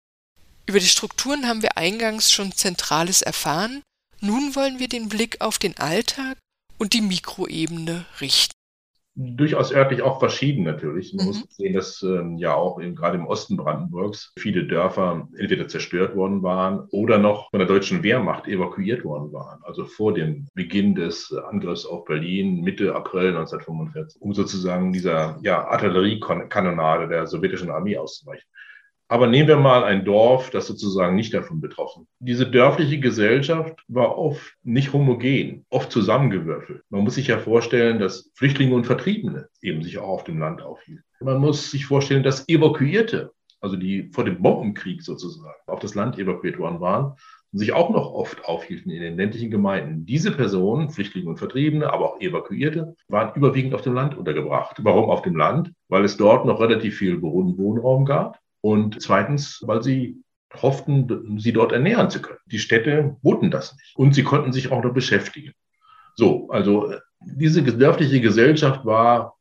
Über 0.65 0.79
die 0.79 0.87
Strukturen 0.87 1.47
haben 1.47 1.61
wir 1.61 1.77
eingangs 1.77 2.31
schon 2.31 2.51
Zentrales 2.51 3.21
erfahren, 3.21 3.81
nun 4.19 4.55
wollen 4.55 4.79
wir 4.79 4.87
den 4.87 5.09
Blick 5.09 5.41
auf 5.41 5.57
den 5.57 5.77
Alltag 5.77 6.37
und 6.77 6.93
die 6.93 7.01
Mikroebene 7.01 8.05
richten 8.21 8.60
durchaus 9.21 9.73
örtlich 9.73 10.01
auch 10.01 10.19
verschieden 10.19 10.63
natürlich. 10.63 11.13
Man 11.13 11.25
mhm. 11.25 11.31
muss 11.31 11.45
sehen, 11.49 11.73
dass 11.73 12.01
ähm, 12.03 12.37
ja 12.37 12.53
auch 12.55 12.79
in, 12.79 12.95
gerade 12.95 13.17
im 13.17 13.27
Osten 13.27 13.57
Brandenburgs 13.57 14.33
viele 14.37 14.65
Dörfer 14.65 15.27
entweder 15.37 15.67
zerstört 15.67 16.15
worden 16.15 16.43
waren 16.43 16.87
oder 16.91 17.17
noch 17.17 17.49
von 17.49 17.59
der 17.59 17.67
deutschen 17.67 18.03
Wehrmacht 18.03 18.47
evakuiert 18.47 19.03
worden 19.03 19.31
waren. 19.31 19.61
Also 19.63 19.85
vor 19.85 20.13
dem 20.13 20.47
Beginn 20.53 20.95
des 20.95 21.33
Angriffs 21.33 21.85
auf 21.85 22.05
Berlin 22.05 22.61
Mitte 22.61 22.95
April 22.95 23.29
1945, 23.29 24.21
um 24.21 24.33
sozusagen 24.33 24.93
dieser 24.93 25.39
ja, 25.41 25.65
Artilleriekanonade 25.67 27.07
der 27.07 27.27
sowjetischen 27.27 27.69
Armee 27.69 27.97
auszuweichen. 27.97 28.47
Aber 29.11 29.27
nehmen 29.27 29.49
wir 29.49 29.57
mal 29.57 29.83
ein 29.83 30.05
Dorf, 30.05 30.51
das 30.51 30.67
sozusagen 30.67 31.17
nicht 31.17 31.33
davon 31.33 31.59
betroffen. 31.59 32.07
Diese 32.19 32.49
dörfliche 32.49 32.97
Gesellschaft 32.97 33.83
war 33.89 34.17
oft 34.17 34.55
nicht 34.63 34.93
homogen, 34.93 35.65
oft 35.69 35.91
zusammengewürfelt. 35.91 36.83
Man 36.89 37.03
muss 37.03 37.15
sich 37.15 37.27
ja 37.27 37.37
vorstellen, 37.37 37.99
dass 37.99 38.31
Flüchtlinge 38.35 38.73
und 38.73 38.85
Vertriebene 38.85 39.49
eben 39.61 39.83
sich 39.83 39.97
auch 39.97 40.07
auf 40.07 40.23
dem 40.23 40.39
Land 40.39 40.61
aufhielten. 40.61 41.03
Man 41.19 41.41
muss 41.41 41.71
sich 41.71 41.85
vorstellen, 41.85 42.23
dass 42.23 42.47
Evakuierte, 42.47 43.33
also 43.59 43.75
die 43.75 44.09
vor 44.13 44.23
dem 44.23 44.41
Bombenkrieg 44.41 45.01
sozusagen 45.03 45.59
auf 45.67 45.79
das 45.79 45.93
Land 45.93 46.17
evakuiert 46.17 46.57
worden 46.57 46.79
waren, 46.79 47.15
sich 47.51 47.73
auch 47.73 47.89
noch 47.89 48.13
oft 48.13 48.45
aufhielten 48.45 48.93
in 48.93 49.01
den 49.01 49.17
ländlichen 49.17 49.51
Gemeinden. 49.51 50.05
Diese 50.05 50.31
Personen, 50.31 50.89
Flüchtlinge 50.89 51.27
und 51.27 51.37
Vertriebene, 51.37 51.91
aber 51.91 52.05
auch 52.05 52.21
Evakuierte, 52.21 52.95
waren 53.09 53.35
überwiegend 53.35 53.73
auf 53.73 53.81
dem 53.81 53.93
Land 53.93 54.17
untergebracht. 54.17 54.77
Warum 54.85 55.09
auf 55.09 55.21
dem 55.21 55.35
Land? 55.35 55.73
Weil 55.89 56.05
es 56.05 56.15
dort 56.15 56.45
noch 56.45 56.61
relativ 56.61 56.95
viel 56.95 57.21
Wohnraum 57.21 58.05
gab 58.05 58.39
und 58.61 59.01
zweitens, 59.01 59.63
weil 59.65 59.81
sie 59.83 60.23
hofften, 60.53 61.39
sie 61.39 61.53
dort 61.53 61.71
ernähren 61.71 62.09
zu 62.09 62.21
können. 62.21 62.39
Die 62.45 62.59
Städte 62.59 63.17
boten 63.21 63.51
das 63.51 63.75
nicht. 63.75 63.95
Und 63.95 64.13
sie 64.13 64.23
konnten 64.23 64.51
sich 64.51 64.71
auch 64.71 64.83
noch 64.83 64.93
beschäftigen. 64.93 65.53
So, 66.15 66.49
also 66.49 66.93
diese 67.21 67.63
dörfliche 67.63 68.21
Gesellschaft 68.21 68.85
war 68.85 69.37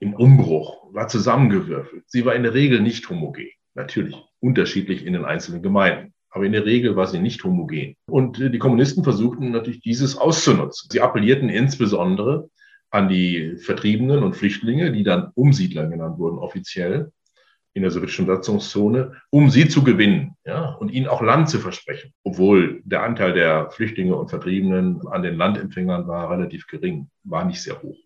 im 0.00 0.14
Umbruch, 0.14 0.92
war 0.92 1.08
zusammengewürfelt. 1.08 2.04
Sie 2.06 2.24
war 2.24 2.34
in 2.34 2.42
der 2.42 2.54
Regel 2.54 2.80
nicht 2.80 3.08
homogen. 3.08 3.48
Natürlich 3.74 4.16
unterschiedlich 4.40 5.06
in 5.06 5.12
den 5.12 5.24
einzelnen 5.24 5.62
Gemeinden. 5.62 6.12
Aber 6.30 6.44
in 6.44 6.52
der 6.52 6.64
Regel 6.64 6.96
war 6.96 7.06
sie 7.06 7.18
nicht 7.18 7.42
homogen. 7.42 7.96
Und 8.06 8.38
die 8.38 8.58
Kommunisten 8.58 9.02
versuchten 9.02 9.50
natürlich 9.50 9.80
dieses 9.80 10.16
auszunutzen. 10.16 10.88
Sie 10.90 11.00
appellierten 11.00 11.48
insbesondere 11.48 12.50
an 12.90 13.08
die 13.08 13.56
Vertriebenen 13.56 14.22
und 14.22 14.34
Flüchtlinge, 14.34 14.92
die 14.92 15.02
dann 15.02 15.30
Umsiedler 15.34 15.86
genannt 15.86 16.18
wurden 16.18 16.38
offiziell, 16.38 17.12
in 17.72 17.82
der 17.82 17.90
sowjetischen 17.90 18.26
Besatzungszone, 18.26 19.12
um 19.30 19.48
sie 19.50 19.68
zu 19.68 19.84
gewinnen 19.84 20.36
ja, 20.44 20.70
und 20.74 20.90
ihnen 20.90 21.06
auch 21.06 21.22
Land 21.22 21.48
zu 21.48 21.58
versprechen. 21.58 22.12
Obwohl 22.24 22.82
der 22.84 23.02
Anteil 23.02 23.32
der 23.32 23.70
Flüchtlinge 23.70 24.16
und 24.16 24.28
Vertriebenen 24.28 25.06
an 25.08 25.22
den 25.22 25.36
Landempfängern 25.36 26.08
war 26.08 26.30
relativ 26.30 26.66
gering, 26.66 27.08
war 27.24 27.44
nicht 27.44 27.62
sehr 27.62 27.80
hoch. 27.80 27.96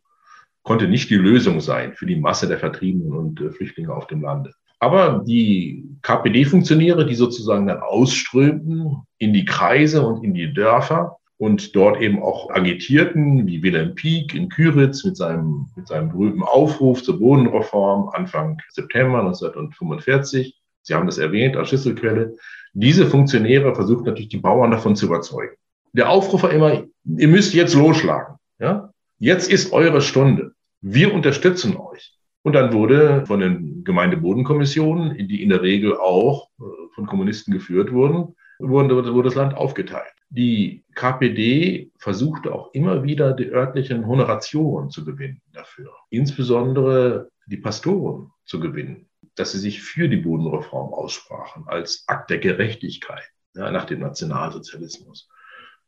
Konnte 0.62 0.88
nicht 0.88 1.10
die 1.10 1.16
Lösung 1.16 1.60
sein 1.60 1.94
für 1.94 2.06
die 2.06 2.16
Masse 2.16 2.46
der 2.48 2.58
Vertriebenen 2.58 3.12
und 3.12 3.40
äh, 3.40 3.50
Flüchtlinge 3.50 3.92
auf 3.92 4.06
dem 4.06 4.22
Lande. 4.22 4.52
Aber 4.80 5.22
die 5.26 5.84
KPD-Funktionäre, 6.02 7.06
die 7.06 7.14
sozusagen 7.14 7.66
dann 7.66 7.80
ausströmten 7.80 9.02
in 9.18 9.32
die 9.32 9.44
Kreise 9.46 10.06
und 10.06 10.22
in 10.22 10.34
die 10.34 10.52
Dörfer, 10.52 11.16
und 11.38 11.74
dort 11.74 12.00
eben 12.00 12.22
auch 12.22 12.50
agitierten, 12.50 13.46
wie 13.46 13.62
Wilhelm 13.62 13.94
Pieck 13.94 14.34
in 14.34 14.48
Küritz 14.48 15.04
mit 15.04 15.16
seinem, 15.16 15.66
mit 15.76 15.88
seinem 15.88 16.10
berühmten 16.10 16.42
Aufruf 16.42 17.02
zur 17.02 17.18
Bodenreform 17.18 18.10
Anfang 18.10 18.58
September 18.70 19.20
1945. 19.20 20.54
Sie 20.82 20.94
haben 20.94 21.06
das 21.06 21.18
erwähnt 21.18 21.56
als 21.56 21.68
Schlüsselquelle. 21.68 22.36
Diese 22.72 23.06
Funktionäre 23.06 23.74
versuchten 23.74 24.06
natürlich 24.06 24.28
die 24.28 24.38
Bauern 24.38 24.70
davon 24.70 24.96
zu 24.96 25.06
überzeugen. 25.06 25.54
Der 25.92 26.10
Aufruf 26.10 26.42
war 26.42 26.50
immer, 26.50 26.84
ihr 27.04 27.28
müsst 27.28 27.54
jetzt 27.54 27.74
losschlagen. 27.74 28.36
Ja? 28.58 28.90
Jetzt 29.18 29.50
ist 29.50 29.72
eure 29.72 30.00
Stunde. 30.00 30.52
Wir 30.80 31.14
unterstützen 31.14 31.76
euch. 31.76 32.12
Und 32.42 32.52
dann 32.52 32.72
wurde 32.72 33.24
von 33.26 33.40
den 33.40 33.84
Gemeindebodenkommissionen, 33.84 35.16
die 35.28 35.42
in 35.42 35.48
der 35.48 35.62
Regel 35.62 35.96
auch 35.96 36.48
äh, 36.60 36.64
von 36.94 37.06
Kommunisten 37.06 37.54
geführt 37.54 37.92
wurden, 37.92 38.34
wurde, 38.58 39.14
wurde 39.14 39.28
das 39.28 39.34
Land 39.34 39.56
aufgeteilt. 39.56 40.13
Die 40.30 40.84
KPD 40.94 41.90
versuchte 41.98 42.54
auch 42.54 42.72
immer 42.72 43.02
wieder 43.04 43.32
die 43.32 43.50
örtlichen 43.50 44.06
Honorationen 44.06 44.90
zu 44.90 45.04
gewinnen 45.04 45.42
dafür. 45.52 45.92
Insbesondere 46.10 47.28
die 47.46 47.56
Pastoren 47.56 48.32
zu 48.44 48.58
gewinnen, 48.58 49.08
dass 49.36 49.52
sie 49.52 49.58
sich 49.58 49.82
für 49.82 50.08
die 50.08 50.16
Bodenreform 50.16 50.92
aussprachen 50.92 51.64
als 51.66 52.04
Akt 52.06 52.30
der 52.30 52.38
Gerechtigkeit 52.38 53.24
ja, 53.54 53.70
nach 53.70 53.84
dem 53.84 54.00
Nationalsozialismus. 54.00 55.28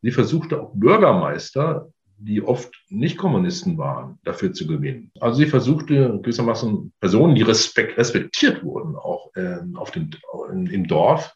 Sie 0.03 0.11
versuchte 0.11 0.61
auch 0.61 0.73
Bürgermeister, 0.75 1.91
die 2.19 2.43
oft 2.43 2.73
nicht 2.89 3.19
Kommunisten 3.19 3.77
waren, 3.79 4.19
dafür 4.25 4.53
zu 4.53 4.67
gewinnen. 4.67 5.11
Also 5.21 5.39
sie 5.39 5.47
versuchte 5.47 6.19
gewissermaßen 6.23 6.93
Personen, 7.01 7.35
die 7.35 7.43
respekt, 7.43 7.99
respektiert 7.99 8.65
wurden, 8.65 8.97
auch 8.97 9.31
äh, 9.35 9.59
auf 9.75 9.91
dem, 9.91 10.11
im 10.71 10.87
Dorf, 10.87 11.36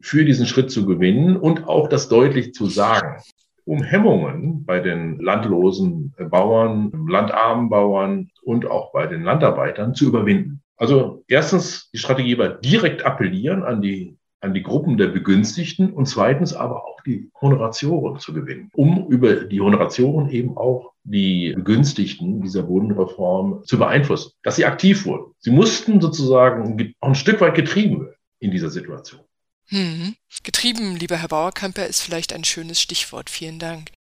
für 0.00 0.24
diesen 0.24 0.46
Schritt 0.46 0.70
zu 0.70 0.86
gewinnen 0.86 1.36
und 1.36 1.66
auch 1.68 1.88
das 1.88 2.08
deutlich 2.08 2.54
zu 2.54 2.66
sagen, 2.66 3.22
um 3.64 3.82
Hemmungen 3.82 4.64
bei 4.64 4.80
den 4.80 5.18
landlosen 5.18 6.14
Bauern, 6.30 6.90
landarmen 7.08 7.68
Bauern 7.68 8.30
und 8.42 8.66
auch 8.66 8.92
bei 8.92 9.06
den 9.06 9.22
Landarbeitern 9.22 9.94
zu 9.94 10.06
überwinden. 10.06 10.62
Also 10.76 11.24
erstens, 11.28 11.90
die 11.92 11.98
Strategie 11.98 12.38
war 12.38 12.48
direkt 12.48 13.04
appellieren 13.04 13.64
an 13.64 13.82
die, 13.82 14.16
an 14.40 14.54
die 14.54 14.62
Gruppen 14.62 14.96
der 14.96 15.08
Begünstigten 15.08 15.92
und 15.92 16.06
zweitens 16.06 16.54
aber 16.54 16.84
auch 16.86 17.00
die 17.04 17.30
Honoratioren 17.40 18.18
zu 18.18 18.32
gewinnen, 18.32 18.70
um 18.74 19.08
über 19.08 19.34
die 19.34 19.60
Honoratioren 19.60 20.30
eben 20.30 20.56
auch 20.56 20.92
die 21.02 21.52
Begünstigten 21.54 22.40
dieser 22.40 22.62
Bodenreform 22.62 23.64
zu 23.64 23.78
beeinflussen, 23.78 24.32
dass 24.44 24.56
sie 24.56 24.64
aktiv 24.64 25.04
wurden. 25.04 25.32
Sie 25.40 25.50
mussten 25.50 26.00
sozusagen 26.00 26.94
auch 27.00 27.08
ein 27.08 27.14
Stück 27.14 27.40
weit 27.40 27.54
getrieben 27.54 28.00
werden 28.00 28.14
in 28.38 28.50
dieser 28.50 28.70
Situation. 28.70 29.20
Hm. 29.68 30.16
Getrieben, 30.42 30.96
lieber 30.96 31.18
Herr 31.18 31.28
Bauerkamper, 31.28 31.86
ist 31.86 32.00
vielleicht 32.00 32.32
ein 32.32 32.44
schönes 32.44 32.80
Stichwort. 32.80 33.28
Vielen 33.28 33.58
Dank. 33.58 33.92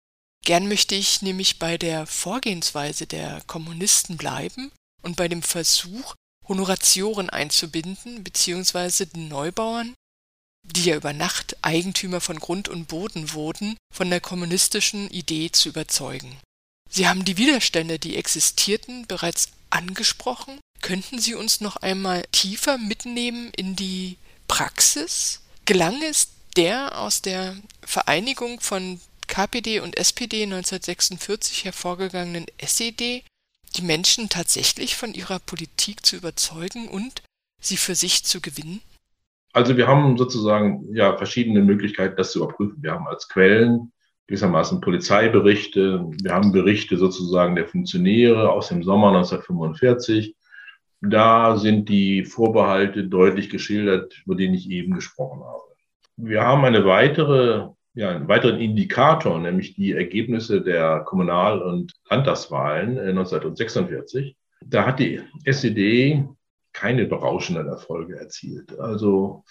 Gern 0.45 0.69
möchte 0.69 0.95
ich 0.95 1.23
nämlich 1.23 1.59
bei 1.59 1.77
der 1.77 2.07
Vorgehensweise 2.07 3.07
der 3.07 3.43
Kommunisten 3.47 4.17
bleiben 4.17 4.71
und 5.03 5.17
bei 5.17 5.27
dem 5.29 5.43
Versuch, 5.43 6.15
Honoratioren 6.47 7.31
einzubinden, 7.31 8.23
beziehungsweise 8.23 9.09
den 9.09 9.27
Neubauern, 9.27 9.95
die 10.63 10.85
ja 10.85 10.97
über 10.97 11.13
Nacht 11.13 11.57
Eigentümer 11.63 12.21
von 12.21 12.39
Grund 12.39 12.69
und 12.69 12.87
Boden 12.87 13.33
wurden, 13.33 13.77
von 13.93 14.09
der 14.11 14.21
kommunistischen 14.21 15.11
Idee 15.11 15.51
zu 15.51 15.69
überzeugen. 15.69 16.37
Sie 16.89 17.09
haben 17.09 17.25
die 17.25 17.37
Widerstände, 17.37 17.99
die 17.99 18.17
existierten, 18.17 19.07
bereits 19.07 19.49
angesprochen. 19.71 20.61
Könnten 20.81 21.19
Sie 21.19 21.35
uns 21.35 21.61
noch 21.61 21.77
einmal 21.77 22.23
tiefer 22.31 22.79
mitnehmen 22.79 23.51
in 23.57 23.75
die 23.75 24.19
Praxis? 24.47 25.41
Gelang 25.67 26.01
es 26.03 26.33
der 26.57 26.99
aus 26.99 27.21
der 27.21 27.55
Vereinigung 27.83 28.61
von 28.61 28.99
KPD 29.27 29.81
und 29.81 29.99
SPD 29.99 30.45
1946 30.45 31.65
hervorgegangenen 31.65 32.47
SED, 32.59 33.25
die 33.77 33.83
Menschen 33.83 34.29
tatsächlich 34.29 34.97
von 34.97 35.13
ihrer 35.13 35.39
Politik 35.41 36.07
zu 36.07 36.17
überzeugen 36.17 36.89
und 36.89 37.23
sie 37.61 37.77
für 37.77 37.95
sich 37.95 38.25
zu 38.25 38.41
gewinnen? 38.41 38.81
Also 39.53 39.77
wir 39.77 39.87
haben 39.87 40.17
sozusagen 40.17 40.95
ja 40.95 41.17
verschiedene 41.17 41.61
Möglichkeiten, 41.61 42.17
das 42.17 42.33
zu 42.33 42.39
überprüfen. 42.39 42.83
Wir 42.83 42.93
haben 42.93 43.07
als 43.07 43.29
Quellen 43.29 43.93
gewissermaßen 44.29 44.81
Polizeiberichte, 44.81 46.05
wir 46.23 46.33
haben 46.33 46.53
Berichte 46.53 46.97
sozusagen 46.97 47.55
der 47.55 47.67
Funktionäre 47.67 48.51
aus 48.51 48.69
dem 48.69 48.83
Sommer 48.83 49.09
1945. 49.09 50.36
Da 51.01 51.57
sind 51.57 51.89
die 51.89 52.25
Vorbehalte 52.25 53.05
deutlich 53.05 53.51
geschildert, 53.51 54.23
über 54.25 54.35
den 54.35 54.55
ich 54.55 54.71
eben 54.71 54.95
gesprochen 54.95 55.45
habe. 55.45 55.63
Wir 56.17 56.43
haben 56.43 56.65
eine 56.65 56.85
weitere, 56.87 57.69
ja, 57.95 58.11
einen 58.11 58.29
weiteren 58.29 58.59
Indikator, 58.59 59.39
nämlich 59.39 59.75
die 59.75 59.93
Ergebnisse 59.93 60.63
der 60.63 61.01
Kommunal- 61.01 61.63
und 61.63 61.93
Landtagswahlen 62.09 62.99
1946. 62.99 64.29
Äh, 64.29 64.35
da 64.65 64.87
hat 64.87 64.99
die 64.99 65.21
SED 65.45 66.25
keine 66.73 67.07
berauschenden 67.07 67.69
Erfolge 67.69 68.19
erzielt. 68.19 68.79
Also 68.79 69.45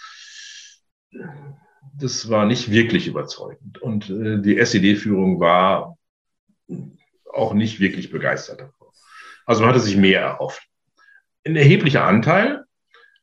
das 1.98 2.30
war 2.30 2.46
nicht 2.46 2.72
wirklich 2.72 3.08
überzeugend. 3.08 3.82
Und 3.82 4.10
äh, 4.10 4.42
die 4.42 4.58
SED-Führung 4.58 5.40
war 5.40 5.98
auch 7.32 7.54
nicht 7.54 7.80
wirklich 7.80 8.12
begeistert 8.12 8.62
davon. 8.62 8.88
Also 9.46 9.62
man 9.62 9.70
hatte 9.70 9.82
sich 9.82 9.98
mehr 9.98 10.22
erhofft. 10.22 10.68
Ein 11.48 11.56
erheblicher 11.56 12.04
Anteil 12.06 12.66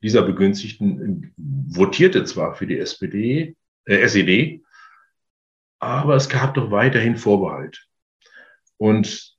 dieser 0.01 0.23
Begünstigten 0.23 1.35
votierte 1.37 2.25
zwar 2.25 2.55
für 2.55 2.69
die 2.69 2.79
SPD, 2.79 3.57
äh, 3.85 3.97
SED, 4.07 4.63
aber 5.81 6.15
es 6.15 6.29
gab 6.29 6.55
doch 6.55 6.71
weiterhin 6.71 7.17
Vorbehalt. 7.17 7.89
Und 8.77 9.37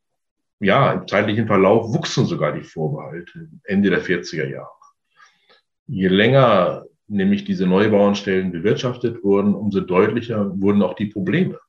ja, 0.60 0.92
im 0.92 1.08
zeitlichen 1.08 1.48
Verlauf 1.48 1.94
wuchsen 1.94 2.26
sogar 2.26 2.52
die 2.52 2.64
Vorbehalte 2.64 3.50
Ende 3.64 3.90
der 3.90 4.04
40er 4.04 4.50
Jahre. 4.50 4.72
Je 5.88 6.10
länger 6.10 6.86
nämlich 7.08 7.46
diese 7.46 7.66
Neubauernstellen 7.66 8.52
bewirtschaftet 8.52 9.24
wurden, 9.24 9.56
umso 9.56 9.80
deutlicher 9.80 10.60
wurden 10.60 10.82
auch 10.82 10.96
die 10.96 11.08
Probleme. 11.08 11.60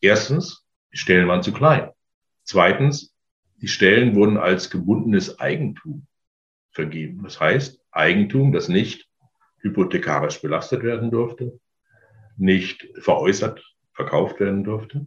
Erstens, 0.00 0.66
die 0.92 0.98
Stellen 0.98 1.28
waren 1.28 1.42
zu 1.42 1.52
klein. 1.52 1.90
Zweitens, 2.44 3.14
die 3.56 3.68
Stellen 3.68 4.14
wurden 4.14 4.38
als 4.38 4.70
gebundenes 4.70 5.38
Eigentum 5.38 6.06
vergeben. 6.72 7.22
Das 7.22 7.40
heißt, 7.40 7.80
Eigentum, 7.90 8.52
das 8.52 8.68
nicht 8.68 9.08
hypothekarisch 9.60 10.40
belastet 10.42 10.82
werden 10.82 11.10
durfte, 11.10 11.58
nicht 12.36 12.88
veräußert, 12.98 13.62
verkauft 13.92 14.40
werden 14.40 14.64
durfte, 14.64 15.06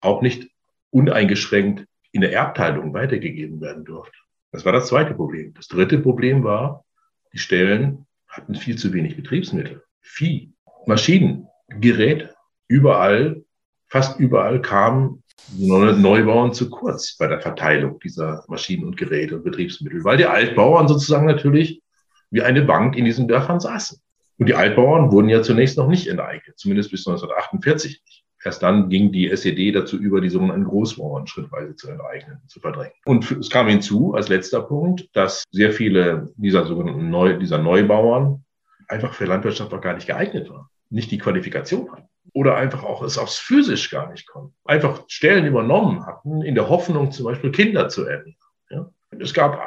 auch 0.00 0.22
nicht 0.22 0.48
uneingeschränkt 0.90 1.86
in 2.12 2.20
der 2.20 2.32
Erbteilung 2.32 2.94
weitergegeben 2.94 3.60
werden 3.60 3.84
durfte. 3.84 4.16
Das 4.52 4.64
war 4.64 4.72
das 4.72 4.86
zweite 4.86 5.14
Problem. 5.14 5.52
Das 5.54 5.68
dritte 5.68 5.98
Problem 5.98 6.44
war, 6.44 6.84
die 7.32 7.38
Stellen 7.38 8.06
hatten 8.28 8.54
viel 8.54 8.76
zu 8.76 8.92
wenig 8.92 9.16
Betriebsmittel. 9.16 9.82
Vieh, 10.00 10.52
Maschinen, 10.86 11.48
Gerät, 11.68 12.30
überall, 12.68 13.44
fast 13.88 14.20
überall 14.20 14.62
kamen 14.62 15.22
Neubauern 15.56 16.52
zu 16.52 16.70
kurz 16.70 17.16
bei 17.16 17.26
der 17.26 17.40
Verteilung 17.40 17.98
dieser 18.00 18.44
Maschinen 18.48 18.84
und 18.84 18.96
Geräte 18.96 19.36
und 19.36 19.44
Betriebsmittel, 19.44 20.04
weil 20.04 20.16
die 20.16 20.26
Altbauern 20.26 20.88
sozusagen 20.88 21.26
natürlich 21.26 21.82
wie 22.30 22.42
eine 22.42 22.62
Bank 22.62 22.96
in 22.96 23.04
diesen 23.04 23.28
Dörfern 23.28 23.60
saßen. 23.60 23.98
Und 24.38 24.48
die 24.48 24.54
Altbauern 24.54 25.12
wurden 25.12 25.28
ja 25.28 25.42
zunächst 25.42 25.78
noch 25.78 25.88
nicht 25.88 26.08
enteignet, 26.08 26.58
zumindest 26.58 26.90
bis 26.90 27.06
1948 27.06 28.02
nicht. 28.04 28.24
Erst 28.44 28.62
dann 28.62 28.90
ging 28.90 29.10
die 29.10 29.30
SED 29.30 29.72
dazu 29.72 29.96
über, 29.96 30.20
die 30.20 30.28
sogenannten 30.28 30.64
Großbauern 30.64 31.26
schrittweise 31.26 31.74
zu 31.74 31.88
enteignen, 31.88 32.38
zu 32.46 32.60
verdrängen. 32.60 32.92
Und 33.04 33.28
es 33.30 33.50
kam 33.50 33.66
hinzu, 33.66 34.14
als 34.14 34.28
letzter 34.28 34.62
Punkt, 34.62 35.08
dass 35.14 35.42
sehr 35.50 35.72
viele 35.72 36.32
dieser 36.36 36.66
sogenannten 36.66 37.10
Neu, 37.10 37.38
dieser 37.38 37.58
Neubauern 37.58 38.44
einfach 38.88 39.14
für 39.14 39.24
Landwirtschaft 39.24 39.72
auch 39.72 39.80
gar 39.80 39.94
nicht 39.94 40.06
geeignet 40.06 40.50
waren, 40.50 40.66
nicht 40.90 41.10
die 41.10 41.18
Qualifikation 41.18 41.90
hatten 41.90 42.08
oder 42.36 42.54
einfach 42.54 42.84
auch 42.84 43.02
es 43.02 43.16
aufs 43.16 43.38
physisch 43.38 43.88
gar 43.90 44.10
nicht 44.10 44.28
konnten. 44.28 44.54
Einfach 44.66 45.04
Stellen 45.08 45.46
übernommen 45.46 46.04
hatten, 46.04 46.42
in 46.42 46.54
der 46.54 46.68
Hoffnung 46.68 47.10
zum 47.10 47.24
Beispiel 47.24 47.50
Kinder 47.50 47.88
zu 47.88 48.04
ernähren. 48.04 48.36
Ja? 48.68 48.90
Es 49.18 49.32
gab 49.32 49.58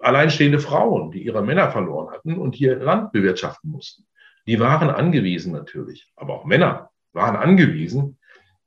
alleinstehende 0.00 0.60
Frauen, 0.60 1.10
die 1.10 1.22
ihre 1.22 1.42
Männer 1.42 1.70
verloren 1.70 2.10
hatten 2.10 2.38
und 2.38 2.54
hier 2.54 2.76
Land 2.76 3.12
bewirtschaften 3.12 3.70
mussten. 3.70 4.06
Die 4.46 4.58
waren 4.58 4.88
angewiesen 4.88 5.52
natürlich, 5.52 6.10
aber 6.16 6.36
auch 6.36 6.46
Männer 6.46 6.88
waren 7.12 7.36
angewiesen 7.36 8.18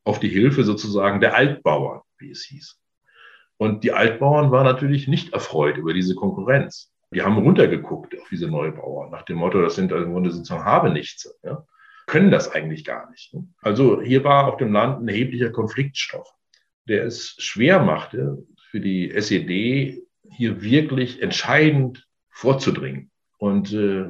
auf 0.03 0.19
die 0.19 0.29
Hilfe 0.29 0.63
sozusagen 0.63 1.19
der 1.19 1.33
Altbauern, 1.33 2.01
wie 2.19 2.29
es 2.29 2.43
hieß. 2.43 2.79
Und 3.57 3.83
die 3.83 3.93
Altbauern 3.93 4.51
waren 4.51 4.65
natürlich 4.65 5.07
nicht 5.07 5.33
erfreut 5.33 5.77
über 5.77 5.95
diese 5.95 6.13
Konkurrenz. 6.13 6.93
Die 7.15 7.23
haben 7.23 7.39
runtergeguckt 7.39 8.15
auf 8.15 8.27
diese 8.29 8.47
Neubauern 8.47 9.09
nach 9.09 9.23
dem 9.23 9.37
Motto, 9.37 9.59
das 9.59 9.73
sind 9.73 9.91
im 9.91 10.11
Grunde 10.11 10.29
sozusagen 10.29 10.65
habe 10.65 10.91
nichts. 10.91 11.35
Ja? 11.43 11.65
Können 12.05 12.31
das 12.31 12.51
eigentlich 12.51 12.83
gar 12.85 13.09
nicht. 13.09 13.33
Ne? 13.33 13.47
Also 13.61 14.01
hier 14.01 14.23
war 14.23 14.47
auf 14.47 14.57
dem 14.57 14.73
Land 14.73 15.01
ein 15.01 15.07
erheblicher 15.07 15.51
Konfliktstoff, 15.51 16.33
der 16.87 17.05
es 17.05 17.35
schwer 17.39 17.81
machte, 17.81 18.45
für 18.69 18.79
die 18.79 19.11
SED 19.11 20.03
hier 20.29 20.61
wirklich 20.61 21.21
entscheidend 21.21 22.07
vorzudringen. 22.29 23.11
Und 23.37 23.73
äh, 23.73 24.05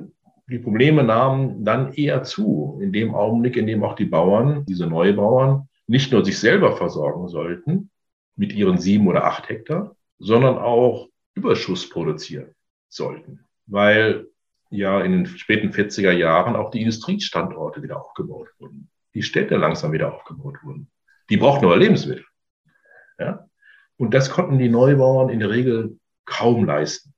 die 0.47 0.59
Probleme 0.59 1.03
nahmen 1.03 1.63
dann 1.63 1.93
eher 1.93 2.23
zu, 2.23 2.79
in 2.81 2.91
dem 2.91 3.13
Augenblick, 3.13 3.57
in 3.57 3.67
dem 3.67 3.83
auch 3.83 3.95
die 3.95 4.05
Bauern, 4.05 4.65
diese 4.65 4.87
Neubauern, 4.87 5.69
nicht 5.87 6.11
nur 6.11 6.23
sich 6.23 6.39
selber 6.39 6.75
versorgen 6.77 7.27
sollten 7.27 7.89
mit 8.35 8.53
ihren 8.53 8.77
sieben 8.77 9.07
oder 9.07 9.25
acht 9.25 9.49
Hektar, 9.49 9.95
sondern 10.19 10.57
auch 10.57 11.09
Überschuss 11.35 11.89
produzieren 11.89 12.55
sollten. 12.89 13.39
Weil 13.65 14.27
ja 14.73 15.01
in 15.01 15.11
den 15.11 15.25
späten 15.25 15.69
40er 15.69 16.11
Jahren 16.11 16.55
auch 16.55 16.71
die 16.71 16.81
Industriestandorte 16.81 17.83
wieder 17.83 18.01
aufgebaut 18.01 18.49
wurden, 18.59 18.89
die 19.13 19.21
Städte 19.21 19.55
langsam 19.57 19.91
wieder 19.91 20.13
aufgebaut 20.13 20.57
wurden. 20.63 20.89
Die 21.29 21.37
brauchten 21.37 21.65
aber 21.65 21.77
Lebensmittel. 21.77 22.25
Ja? 23.19 23.47
Und 23.97 24.13
das 24.13 24.31
konnten 24.31 24.57
die 24.57 24.69
Neubauern 24.69 25.29
in 25.29 25.39
der 25.39 25.51
Regel 25.51 25.99
kaum 26.25 26.65
leisten, 26.65 27.13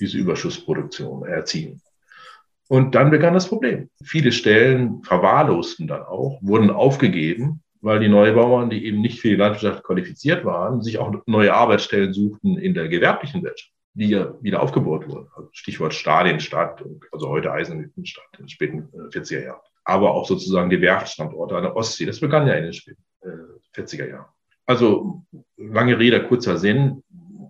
diese 0.00 0.16
Überschussproduktion 0.18 1.26
erzielen. 1.26 1.82
Und 2.68 2.94
dann 2.94 3.10
begann 3.10 3.34
das 3.34 3.48
Problem. 3.48 3.90
Viele 4.02 4.32
Stellen 4.32 5.02
verwahrlosten 5.02 5.86
dann 5.86 6.02
auch, 6.02 6.38
wurden 6.42 6.70
aufgegeben, 6.70 7.62
weil 7.80 8.00
die 8.00 8.08
Neubauern, 8.08 8.70
die 8.70 8.84
eben 8.84 9.00
nicht 9.00 9.20
für 9.20 9.28
die 9.28 9.36
Landwirtschaft 9.36 9.84
qualifiziert 9.84 10.44
waren, 10.44 10.82
sich 10.82 10.98
auch 10.98 11.14
neue 11.26 11.54
Arbeitsstellen 11.54 12.12
suchten 12.12 12.58
in 12.58 12.74
der 12.74 12.88
gewerblichen 12.88 13.42
Wirtschaft, 13.42 13.72
ja 14.06 14.34
wieder 14.40 14.62
aufgebaut 14.62 15.08
wurden. 15.08 15.28
Also 15.34 15.48
Stichwort 15.52 15.94
Stadienstadt, 15.94 16.84
also 17.12 17.28
heute 17.28 17.52
Eisenhüttenstadt 17.52 18.26
in 18.34 18.44
den 18.44 18.48
späten 18.48 18.88
40er 19.10 19.38
äh, 19.38 19.44
Jahren. 19.46 19.60
Aber 19.84 20.14
auch 20.14 20.26
sozusagen 20.26 20.70
die 20.70 20.80
Werftstandorte 20.80 21.56
an 21.56 21.62
der 21.64 21.76
Ostsee. 21.76 22.06
Das 22.06 22.20
begann 22.20 22.46
ja 22.46 22.54
in 22.54 22.64
den 22.64 22.72
späten 22.72 23.02
40er 23.74 24.04
äh, 24.04 24.10
Jahren. 24.10 24.26
Also 24.66 25.24
lange 25.56 25.98
Rede, 25.98 26.22
kurzer 26.26 26.58
Sinn 26.58 27.02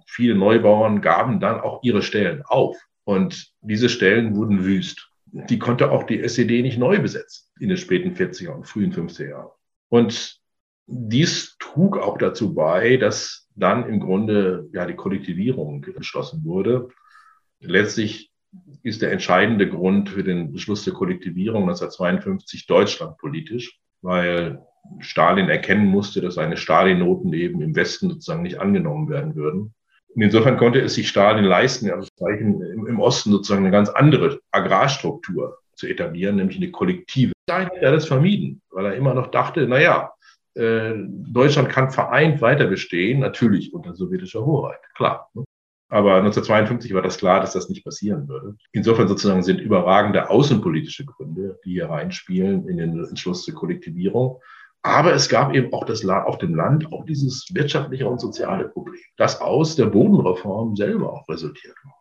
viele 0.08 0.34
Neubauern 0.34 1.00
gaben 1.00 1.38
dann 1.38 1.60
auch 1.60 1.82
ihre 1.82 2.02
Stellen 2.02 2.42
auf. 2.44 2.76
Und 3.04 3.52
diese 3.60 3.88
Stellen 3.88 4.36
wurden 4.36 4.64
wüst. 4.64 5.10
Die 5.26 5.58
konnte 5.58 5.90
auch 5.90 6.04
die 6.04 6.20
SED 6.20 6.62
nicht 6.62 6.78
neu 6.78 6.98
besetzen 6.98 7.48
in 7.60 7.68
den 7.68 7.76
späten 7.76 8.14
40er 8.14 8.48
und 8.48 8.66
frühen 8.66 8.92
50er 8.92 9.28
Jahren. 9.28 9.50
Und 9.90 10.40
dies 10.88 11.56
trug 11.58 11.98
auch 11.98 12.18
dazu 12.18 12.54
bei, 12.54 12.96
dass 12.96 13.48
dann 13.54 13.88
im 13.88 14.00
Grunde 14.00 14.68
ja 14.72 14.86
die 14.86 14.96
Kollektivierung 14.96 15.84
entschlossen 15.84 16.44
wurde. 16.44 16.88
Letztlich 17.60 18.32
ist 18.82 19.02
der 19.02 19.12
entscheidende 19.12 19.68
Grund 19.68 20.08
für 20.08 20.24
den 20.24 20.52
Beschluss 20.52 20.84
der 20.84 20.94
Kollektivierung 20.94 21.62
1952 21.64 22.66
Deutschland 22.66 23.18
politisch, 23.18 23.78
weil 24.00 24.62
Stalin 25.00 25.50
erkennen 25.50 25.86
musste, 25.86 26.22
dass 26.22 26.34
seine 26.34 26.56
Stalin-Noten 26.56 27.32
eben 27.34 27.60
im 27.60 27.76
Westen 27.76 28.08
sozusagen 28.08 28.42
nicht 28.42 28.58
angenommen 28.58 29.10
werden 29.10 29.34
würden. 29.34 29.74
Und 30.14 30.22
insofern 30.22 30.56
konnte 30.56 30.80
es 30.80 30.94
sich 30.94 31.08
Stalin 31.08 31.44
leisten, 31.44 31.88
im 31.88 33.00
Osten 33.00 33.30
sozusagen 33.30 33.64
eine 33.64 33.72
ganz 33.72 33.90
andere 33.90 34.40
Agrarstruktur 34.50 35.58
zu 35.74 35.86
etablieren, 35.86 36.36
nämlich 36.36 36.56
eine 36.56 36.70
kollektive. 36.70 37.32
Stalin 37.48 37.68
hat 37.68 37.82
das 37.82 38.06
vermieden, 38.06 38.62
weil 38.70 38.86
er 38.86 38.94
immer 38.94 39.12
noch 39.12 39.26
dachte, 39.26 39.68
naja, 39.68 40.12
äh, 40.58 40.94
Deutschland 41.06 41.68
kann 41.68 41.90
vereint 41.90 42.40
weiter 42.40 42.66
bestehen, 42.66 43.20
natürlich 43.20 43.72
unter 43.72 43.94
sowjetischer 43.94 44.44
Hoheit, 44.44 44.80
klar. 44.94 45.30
Ne? 45.34 45.44
Aber 45.90 46.16
1952 46.16 46.92
war 46.92 47.00
das 47.00 47.16
klar, 47.16 47.40
dass 47.40 47.54
das 47.54 47.70
nicht 47.70 47.82
passieren 47.82 48.28
würde. 48.28 48.56
Insofern 48.72 49.08
sozusagen 49.08 49.42
sind 49.42 49.58
überragende 49.60 50.28
außenpolitische 50.28 51.06
Gründe, 51.06 51.58
die 51.64 51.72
hier 51.72 51.88
reinspielen 51.88 52.68
in 52.68 52.76
den 52.76 53.02
Entschluss 53.04 53.44
zur 53.44 53.54
Kollektivierung. 53.54 54.38
Aber 54.82 55.14
es 55.14 55.28
gab 55.28 55.54
eben 55.54 55.72
auch 55.72 55.84
das, 55.84 56.06
auf 56.06 56.38
dem 56.38 56.54
Land 56.54 56.92
auch 56.92 57.04
dieses 57.06 57.46
wirtschaftliche 57.52 58.06
und 58.06 58.20
soziale 58.20 58.68
Problem, 58.68 59.00
das 59.16 59.40
aus 59.40 59.76
der 59.76 59.86
Bodenreform 59.86 60.76
selber 60.76 61.12
auch 61.12 61.28
resultiert 61.28 61.74
war. 61.84 61.97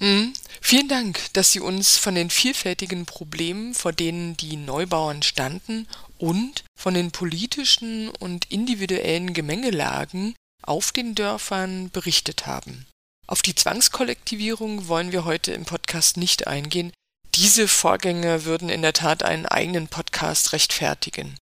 Mhm. 0.00 0.32
Vielen 0.60 0.88
Dank, 0.88 1.32
dass 1.32 1.52
Sie 1.52 1.60
uns 1.60 1.96
von 1.96 2.14
den 2.14 2.30
vielfältigen 2.30 3.06
Problemen, 3.06 3.74
vor 3.74 3.92
denen 3.92 4.36
die 4.36 4.56
Neubauern 4.56 5.22
standen 5.22 5.88
und 6.18 6.64
von 6.78 6.94
den 6.94 7.10
politischen 7.10 8.10
und 8.10 8.50
individuellen 8.50 9.34
Gemengelagen 9.34 10.34
auf 10.62 10.92
den 10.92 11.14
Dörfern 11.14 11.90
berichtet 11.90 12.46
haben. 12.46 12.86
Auf 13.26 13.42
die 13.42 13.54
Zwangskollektivierung 13.54 14.88
wollen 14.88 15.12
wir 15.12 15.24
heute 15.24 15.52
im 15.52 15.64
Podcast 15.64 16.16
nicht 16.16 16.46
eingehen, 16.46 16.92
Diese 17.34 17.68
Vorgänge 17.68 18.44
würden 18.46 18.68
in 18.68 18.82
der 18.82 18.94
Tat 18.94 19.22
einen 19.22 19.46
eigenen 19.46 19.86
Podcast 19.86 20.52
rechtfertigen. 20.52 21.36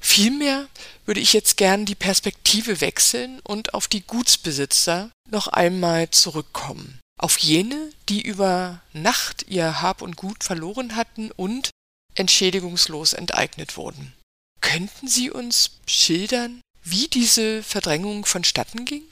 Vielmehr 0.00 0.68
würde 1.04 1.20
ich 1.20 1.32
jetzt 1.32 1.56
gern 1.56 1.84
die 1.84 1.94
Perspektive 1.94 2.80
wechseln 2.80 3.40
und 3.40 3.74
auf 3.74 3.88
die 3.88 4.02
Gutsbesitzer 4.06 5.10
noch 5.30 5.48
einmal 5.48 6.10
zurückkommen. 6.10 6.98
Auf 7.18 7.38
jene, 7.38 7.90
die 8.08 8.22
über 8.22 8.80
Nacht 8.92 9.46
ihr 9.48 9.80
Hab 9.80 10.02
und 10.02 10.16
Gut 10.16 10.44
verloren 10.44 10.96
hatten 10.96 11.30
und 11.30 11.70
entschädigungslos 12.14 13.12
enteignet 13.12 13.76
wurden. 13.76 14.12
Könnten 14.60 15.08
Sie 15.08 15.30
uns 15.30 15.80
schildern, 15.86 16.60
wie 16.82 17.08
diese 17.08 17.62
Verdrängung 17.62 18.24
vonstatten 18.24 18.84
ging? 18.84 19.02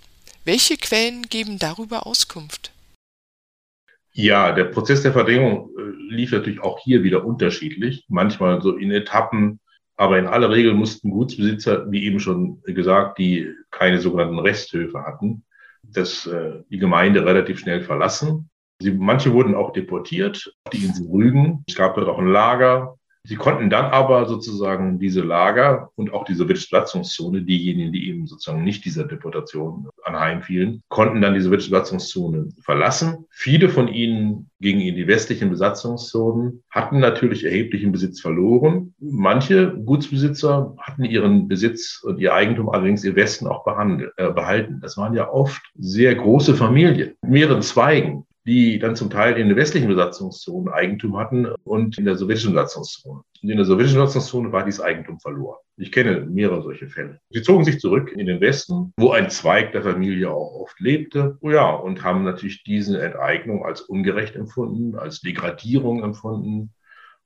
Welche 0.45 0.77
Quellen 0.77 1.23
geben 1.29 1.59
darüber 1.59 2.07
Auskunft? 2.07 2.73
Ja, 4.13 4.53
der 4.53 4.65
Prozess 4.65 5.03
der 5.03 5.13
Verdrängung 5.13 5.71
äh, 5.79 6.15
lief 6.15 6.33
natürlich 6.33 6.61
auch 6.61 6.79
hier 6.81 7.03
wieder 7.03 7.25
unterschiedlich, 7.25 8.05
manchmal 8.09 8.61
so 8.61 8.77
in 8.77 8.91
Etappen, 8.91 9.61
aber 9.97 10.19
in 10.19 10.27
aller 10.27 10.51
Regel 10.51 10.75
mussten 10.75 11.11
Gutsbesitzer, 11.11 11.91
wie 11.91 12.05
eben 12.05 12.21
schon 12.21 12.63
gesagt, 12.65 13.19
die 13.19 13.49
keine 13.71 14.01
sogenannten 14.01 14.39
Resthöfe 14.39 15.03
hatten, 15.03 15.45
das, 15.93 16.27
äh, 16.27 16.63
die 16.71 16.79
Gemeinde 16.79 17.25
relativ 17.25 17.61
schnell 17.61 17.83
verlassen. 17.83 18.51
Sie, 18.81 18.93
manche 18.93 19.33
wurden 19.33 19.55
auch 19.55 19.73
deportiert 19.73 20.53
die 20.73 20.85
Insel 20.85 21.07
Rügen. 21.09 21.65
Es 21.69 21.75
gab 21.75 21.95
dort 21.95 22.09
auch 22.09 22.19
ein 22.19 22.27
Lager. 22.27 22.99
Sie 23.25 23.37
konnten 23.37 23.71
dann 23.71 23.87
aber 23.87 24.27
sozusagen 24.27 24.99
diese 24.99 25.21
Lager 25.21 25.91
und 25.95 26.13
auch 26.13 26.25
die 26.25 26.35
sowjetische 26.35 26.71
Besatzungszone, 26.71 27.43
diejenigen, 27.43 27.93
die 27.93 28.09
eben 28.09 28.27
sozusagen 28.27 28.65
nicht 28.65 28.85
dieser 28.85 29.05
Deportation 29.05 29.89
anheimfielen, 30.03 30.83
konnten 30.89 31.21
dann 31.21 31.35
die 31.35 31.41
sowjetische 31.41 31.71
Besatzungszone 31.71 32.49
verlassen. 32.61 33.27
Viele 33.31 33.69
von 33.69 33.87
ihnen 33.87 34.51
gingen 34.61 34.81
in 34.81 34.97
die 34.97 35.07
westlichen 35.07 35.51
Besatzungszonen, 35.51 36.65
hatten 36.69 36.99
natürlich 36.99 37.45
erheblichen 37.45 37.93
Besitz 37.93 38.21
verloren. 38.21 38.93
Manche 38.99 39.73
Gutsbesitzer 39.73 40.75
hatten 40.79 41.05
ihren 41.05 41.47
Besitz 41.47 42.03
und 42.03 42.19
ihr 42.19 42.35
Eigentum 42.35 42.71
allerdings 42.71 43.05
im 43.05 43.15
Westen 43.15 43.47
auch 43.47 43.65
äh, 43.69 44.31
behalten. 44.33 44.81
Das 44.81 44.97
waren 44.97 45.15
ja 45.15 45.31
oft 45.31 45.63
sehr 45.79 46.17
große 46.17 46.57
Familien, 46.57 47.15
mehreren 47.23 47.63
Zweigen 47.63 48.27
die 48.45 48.79
dann 48.79 48.97
zum 48.97 49.11
Teil 49.11 49.39
in 49.39 49.49
den 49.49 49.57
westlichen 49.57 49.89
Besatzungszonen 49.89 50.73
Eigentum 50.73 51.17
hatten 51.17 51.47
und 51.65 51.99
in 51.99 52.05
der 52.05 52.17
sowjetischen 52.17 52.53
Besatzungszone. 52.53 53.23
Und 53.43 53.51
in 53.51 53.57
der 53.57 53.67
sowjetischen 53.67 54.01
Besatzungszone 54.01 54.53
war 54.53 54.65
dieses 54.65 54.81
Eigentum 54.81 55.21
verloren. 55.21 55.59
Ich 55.77 55.93
kenne 55.93 56.27
mehrere 56.27 56.63
solche 56.63 56.89
Fälle. 56.89 57.21
Sie 57.31 57.43
zogen 57.43 57.65
sich 57.65 57.79
zurück 57.79 58.13
in 58.13 58.27
den 58.27 58.41
Westen, 58.41 58.93
wo 58.97 59.13
ein 59.13 59.31
Zweig 59.31 59.73
der 59.73 59.83
Familie 59.83 60.31
auch 60.31 60.61
oft 60.61 60.79
lebte. 60.81 61.39
Oh 61.41 61.51
ja, 61.51 61.71
und 61.71 62.03
haben 62.03 62.25
natürlich 62.25 62.65
diese 62.65 63.01
Enteignung 63.01 63.65
als 63.65 63.81
ungerecht 63.81 64.35
empfunden, 64.35 64.97
als 64.97 65.21
Degradierung 65.21 66.03
empfunden. 66.03 66.73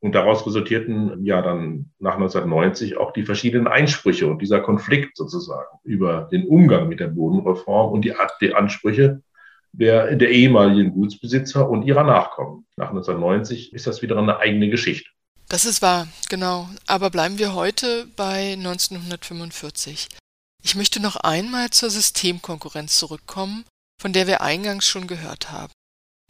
Und 0.00 0.14
daraus 0.14 0.46
resultierten 0.46 1.24
ja 1.24 1.40
dann 1.40 1.90
nach 1.98 2.14
1990 2.14 2.98
auch 2.98 3.12
die 3.12 3.24
verschiedenen 3.24 3.66
Einsprüche 3.66 4.26
und 4.26 4.42
dieser 4.42 4.60
Konflikt 4.60 5.16
sozusagen 5.16 5.78
über 5.84 6.28
den 6.30 6.46
Umgang 6.46 6.88
mit 6.88 7.00
der 7.00 7.08
Bodenreform 7.08 7.92
und 7.92 8.04
die, 8.04 8.12
die 8.42 8.54
Ansprüche 8.54 9.22
der, 9.78 10.16
der 10.16 10.30
ehemaligen 10.30 10.92
Gutsbesitzer 10.92 11.68
und 11.68 11.82
ihrer 11.82 12.04
Nachkommen. 12.04 12.66
Nach 12.76 12.88
1990 12.88 13.72
ist 13.72 13.86
das 13.86 14.02
wieder 14.02 14.16
eine 14.16 14.38
eigene 14.38 14.70
Geschichte. 14.70 15.10
Das 15.48 15.64
ist 15.64 15.82
wahr, 15.82 16.08
genau. 16.28 16.68
Aber 16.86 17.10
bleiben 17.10 17.38
wir 17.38 17.54
heute 17.54 18.06
bei 18.16 18.54
1945. 18.54 20.08
Ich 20.62 20.74
möchte 20.74 21.00
noch 21.00 21.16
einmal 21.16 21.70
zur 21.70 21.90
Systemkonkurrenz 21.90 22.98
zurückkommen, 22.98 23.64
von 24.00 24.12
der 24.12 24.26
wir 24.26 24.40
eingangs 24.40 24.86
schon 24.86 25.06
gehört 25.06 25.52
haben. 25.52 25.72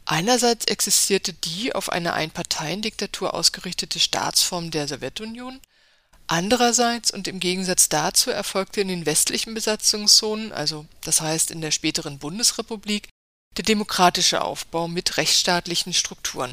Einerseits 0.05 0.67
existierte 0.67 1.33
die 1.33 1.75
auf 1.75 1.91
eine 1.91 2.13
Einparteiendiktatur 2.13 3.35
ausgerichtete 3.35 3.99
Staatsform 3.99 4.71
der 4.71 4.87
Sowjetunion, 4.87 5.61
andererseits 6.29 7.11
und 7.11 7.27
im 7.27 7.41
Gegensatz 7.41 7.89
dazu 7.89 8.31
erfolgte 8.31 8.81
in 8.81 8.89
den 8.89 9.07
westlichen 9.07 9.55
Besatzungszonen, 9.55 10.53
also 10.53 10.87
das 11.03 11.21
heißt 11.21 11.51
in 11.51 11.61
der 11.61 11.73
späteren 11.73 12.19
Bundesrepublik, 12.19 13.09
der 13.57 13.65
demokratische 13.65 14.43
Aufbau 14.43 14.89
mit 14.89 15.17
rechtsstaatlichen 15.17 15.93
Strukturen. 15.93 16.53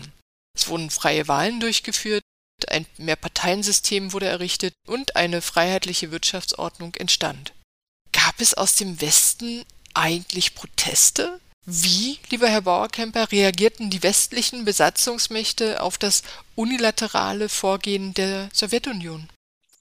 Es 0.55 0.67
wurden 0.67 0.89
freie 0.89 1.27
Wahlen 1.27 1.59
durchgeführt, 1.59 2.23
ein 2.69 2.85
Mehrparteiensystem 2.97 4.13
wurde 4.13 4.27
errichtet 4.27 4.73
und 4.87 5.15
eine 5.15 5.41
freiheitliche 5.41 6.11
Wirtschaftsordnung 6.11 6.95
entstand. 6.95 7.53
Gab 8.13 8.39
es 8.39 8.53
aus 8.53 8.75
dem 8.75 9.01
Westen 9.01 9.63
eigentlich 9.93 10.55
Proteste? 10.55 11.39
Wie, 11.65 12.19
lieber 12.29 12.47
Herr 12.47 12.61
Bauerkemper, 12.61 13.31
reagierten 13.31 13.89
die 13.89 14.03
westlichen 14.03 14.65
Besatzungsmächte 14.65 15.81
auf 15.81 15.97
das 15.97 16.23
unilaterale 16.55 17.49
Vorgehen 17.49 18.13
der 18.13 18.49
Sowjetunion? 18.53 19.29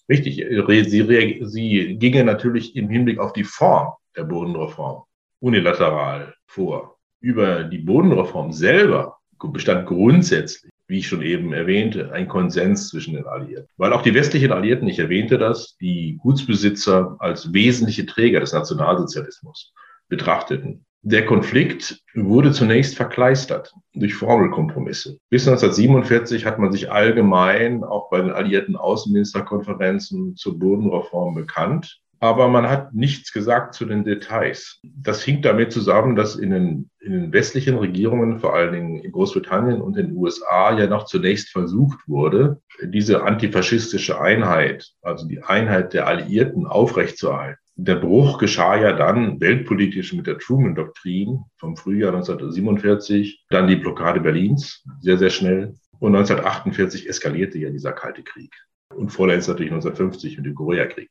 Richtig, 0.08 0.44
sie, 0.90 1.40
sie 1.42 1.96
gingen 1.98 2.26
natürlich 2.26 2.76
im 2.76 2.88
Hinblick 2.88 3.18
auf 3.18 3.32
die 3.32 3.44
Form 3.44 3.94
der 4.16 4.24
Bodenreform 4.24 5.04
unilateral 5.40 6.34
vor 6.46 6.91
über 7.22 7.64
die 7.64 7.78
Bodenreform 7.78 8.52
selber 8.52 9.18
bestand 9.50 9.86
grundsätzlich, 9.86 10.70
wie 10.86 10.98
ich 10.98 11.08
schon 11.08 11.22
eben 11.22 11.52
erwähnte, 11.52 12.12
ein 12.12 12.28
Konsens 12.28 12.88
zwischen 12.88 13.14
den 13.14 13.26
Alliierten. 13.26 13.68
Weil 13.76 13.92
auch 13.92 14.02
die 14.02 14.14
westlichen 14.14 14.52
Alliierten, 14.52 14.86
ich 14.86 15.00
erwähnte 15.00 15.38
das, 15.38 15.76
die 15.80 16.18
Gutsbesitzer 16.22 17.16
als 17.18 17.52
wesentliche 17.52 18.06
Träger 18.06 18.38
des 18.38 18.52
Nationalsozialismus 18.52 19.72
betrachteten. 20.08 20.84
Der 21.04 21.26
Konflikt 21.26 22.00
wurde 22.14 22.52
zunächst 22.52 22.94
verkleistert 22.94 23.72
durch 23.92 24.14
Formelkompromisse. 24.14 25.18
Bis 25.30 25.48
1947 25.48 26.46
hat 26.46 26.60
man 26.60 26.70
sich 26.70 26.92
allgemein 26.92 27.82
auch 27.82 28.08
bei 28.10 28.20
den 28.20 28.30
alliierten 28.30 28.76
Außenministerkonferenzen 28.76 30.36
zur 30.36 30.60
Bodenreform 30.60 31.34
bekannt 31.34 32.00
aber 32.22 32.46
man 32.46 32.70
hat 32.70 32.94
nichts 32.94 33.32
gesagt 33.32 33.74
zu 33.74 33.84
den 33.84 34.04
Details. 34.04 34.78
Das 34.84 35.24
hing 35.24 35.42
damit 35.42 35.72
zusammen, 35.72 36.14
dass 36.14 36.36
in 36.36 36.50
den, 36.50 36.90
in 37.00 37.10
den 37.10 37.32
westlichen 37.32 37.76
Regierungen, 37.76 38.38
vor 38.38 38.54
allen 38.54 38.72
Dingen 38.72 39.00
in 39.00 39.10
Großbritannien 39.10 39.80
und 39.80 39.96
den 39.96 40.12
USA, 40.12 40.72
ja 40.78 40.86
noch 40.86 41.06
zunächst 41.06 41.50
versucht 41.50 41.98
wurde, 42.06 42.62
diese 42.80 43.24
antifaschistische 43.24 44.20
Einheit, 44.20 44.92
also 45.02 45.26
die 45.26 45.42
Einheit 45.42 45.94
der 45.94 46.06
Alliierten 46.06 46.64
aufrechtzuerhalten. 46.64 47.58
Der 47.74 47.96
Bruch 47.96 48.38
geschah 48.38 48.76
ja 48.76 48.92
dann 48.92 49.40
weltpolitisch 49.40 50.12
mit 50.12 50.28
der 50.28 50.38
Truman-Doktrin 50.38 51.40
vom 51.56 51.76
Frühjahr 51.76 52.14
1947, 52.14 53.46
dann 53.50 53.66
die 53.66 53.74
Blockade 53.74 54.20
Berlins, 54.20 54.84
sehr, 55.00 55.18
sehr 55.18 55.30
schnell. 55.30 55.74
Und 55.98 56.14
1948 56.14 57.08
eskalierte 57.08 57.58
ja 57.58 57.70
dieser 57.70 57.90
Kalte 57.90 58.22
Krieg. 58.22 58.54
Und 58.94 59.08
vorletzt 59.08 59.48
natürlich 59.48 59.72
1950 59.72 60.36
mit 60.36 60.46
dem 60.46 60.54
Koreakrieg. 60.54 61.10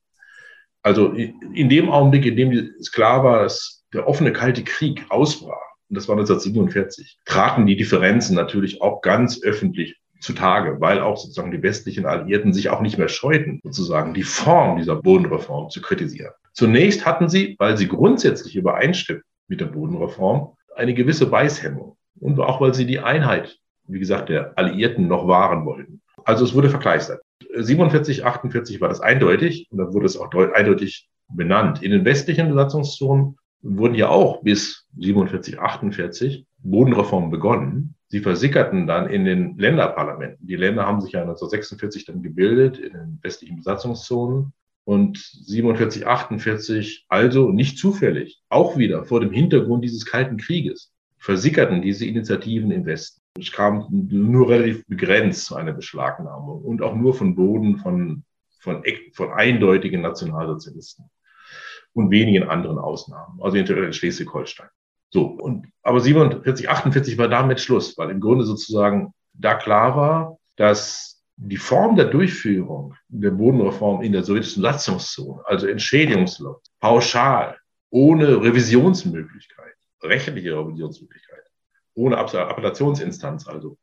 Also 0.83 1.11
in 1.11 1.69
dem 1.69 1.89
Augenblick, 1.89 2.25
in 2.25 2.35
dem 2.35 2.51
es 2.51 2.91
klar 2.91 3.23
war, 3.23 3.43
dass 3.43 3.83
der 3.93 4.07
offene 4.07 4.33
Kalte 4.33 4.63
Krieg 4.63 5.05
ausbrach, 5.09 5.61
und 5.89 5.95
das 5.95 6.07
war 6.07 6.15
1947, 6.15 7.19
traten 7.25 7.65
die 7.65 7.75
Differenzen 7.75 8.35
natürlich 8.35 8.81
auch 8.81 9.01
ganz 9.01 9.43
öffentlich 9.43 9.97
zutage, 10.21 10.79
weil 10.79 11.01
auch 11.01 11.17
sozusagen 11.17 11.51
die 11.51 11.61
westlichen 11.61 12.05
Alliierten 12.05 12.53
sich 12.53 12.69
auch 12.69 12.81
nicht 12.81 12.97
mehr 12.97 13.09
scheuten, 13.09 13.59
sozusagen 13.63 14.13
die 14.13 14.23
Form 14.23 14.77
dieser 14.77 14.95
Bodenreform 14.95 15.69
zu 15.69 15.81
kritisieren. 15.81 16.31
Zunächst 16.53 17.05
hatten 17.05 17.27
sie, 17.27 17.55
weil 17.59 17.77
sie 17.77 17.87
grundsätzlich 17.87 18.55
übereinstimmen 18.55 19.23
mit 19.47 19.61
der 19.61 19.65
Bodenreform, 19.65 20.55
eine 20.75 20.93
gewisse 20.93 21.25
Beißhemmung. 21.25 21.97
Und 22.19 22.39
auch 22.39 22.61
weil 22.61 22.73
sie 22.73 22.85
die 22.85 22.99
Einheit, 22.99 23.57
wie 23.87 23.99
gesagt, 23.99 24.29
der 24.29 24.57
Alliierten 24.57 25.07
noch 25.07 25.27
wahren 25.27 25.65
wollten. 25.65 26.01
Also 26.23 26.45
es 26.45 26.53
wurde 26.53 26.69
verkleistert. 26.69 27.21
47, 27.56 28.25
48 28.25 28.82
war 28.82 28.89
das 28.89 29.01
eindeutig 29.01 29.67
und 29.71 29.77
dann 29.77 29.93
wurde 29.93 30.06
es 30.06 30.17
auch 30.17 30.34
eindeutig 30.34 31.10
benannt. 31.30 31.82
In 31.82 31.91
den 31.91 32.06
westlichen 32.06 32.49
Besatzungszonen 32.49 33.38
wurden 33.62 33.95
ja 33.95 34.10
auch 34.10 34.41
bis 34.41 34.88
47, 34.97 35.59
48 35.59 36.45
Bodenreformen 36.63 37.30
begonnen. 37.30 37.95
Sie 38.07 38.20
versickerten 38.20 38.88
dann 38.88 39.09
in 39.09 39.26
den 39.26 39.57
Länderparlamenten. 39.57 40.45
Die 40.45 40.55
Länder 40.55 40.86
haben 40.86 41.01
sich 41.01 41.13
ja 41.13 41.22
1946 41.22 42.05
dann 42.05 42.22
gebildet 42.22 42.78
in 42.78 42.93
den 42.93 43.20
westlichen 43.22 43.57
Besatzungszonen 43.57 44.53
und 44.84 45.18
47, 45.18 46.07
48, 46.07 47.05
also 47.07 47.51
nicht 47.51 47.78
zufällig, 47.78 48.41
auch 48.49 48.78
wieder 48.78 49.05
vor 49.05 49.22
dem 49.22 49.32
Hintergrund 49.32 49.84
dieses 49.84 50.05
Kalten 50.05 50.38
Krieges, 50.38 50.91
versickerten 51.18 51.82
diese 51.82 52.05
Initiativen 52.05 52.72
im 52.72 52.86
Westen. 52.86 53.20
Es 53.39 53.51
kam 53.51 53.88
nur 53.89 54.49
relativ 54.49 54.86
begrenzt 54.88 55.45
zu 55.45 55.55
einer 55.55 55.73
Beschlagnahmung 55.73 56.61
und 56.63 56.82
auch 56.82 56.95
nur 56.95 57.13
von 57.13 57.36
Boden 57.36 57.77
von, 57.77 58.23
von, 58.59 58.84
von 59.13 59.32
eindeutigen 59.32 60.01
Nationalsozialisten 60.01 61.09
und 61.93 62.11
wenigen 62.11 62.47
anderen 62.49 62.77
Ausnahmen, 62.77 63.39
also 63.41 63.57
in 63.57 63.93
Schleswig-Holstein. 63.93 64.69
So, 65.09 65.25
und, 65.25 65.67
aber 65.84 65.99
47, 65.99 66.69
48 66.69 67.17
war 67.17 67.27
damit 67.27 67.59
Schluss, 67.59 67.97
weil 67.97 68.11
im 68.11 68.21
Grunde 68.21 68.45
sozusagen 68.45 69.13
da 69.34 69.55
klar 69.55 69.95
war, 69.95 70.38
dass 70.55 71.23
die 71.36 71.57
Form 71.57 71.95
der 71.95 72.05
Durchführung 72.05 72.95
der 73.07 73.32
Bodenreform 73.32 74.03
in 74.03 74.11
der 74.11 74.23
sowjetischen 74.23 74.61
Satzungszone, 74.61 75.41
also 75.45 75.67
Entschädigungslos, 75.67 76.61
pauschal, 76.79 77.57
ohne 77.89 78.41
Revisionsmöglichkeit, 78.41 79.75
rechtliche 80.03 80.57
Revisionsmöglichkeit, 80.57 81.43
ohne 81.95 82.17
Appellationsinstanz 82.17 83.47
also. 83.47 83.77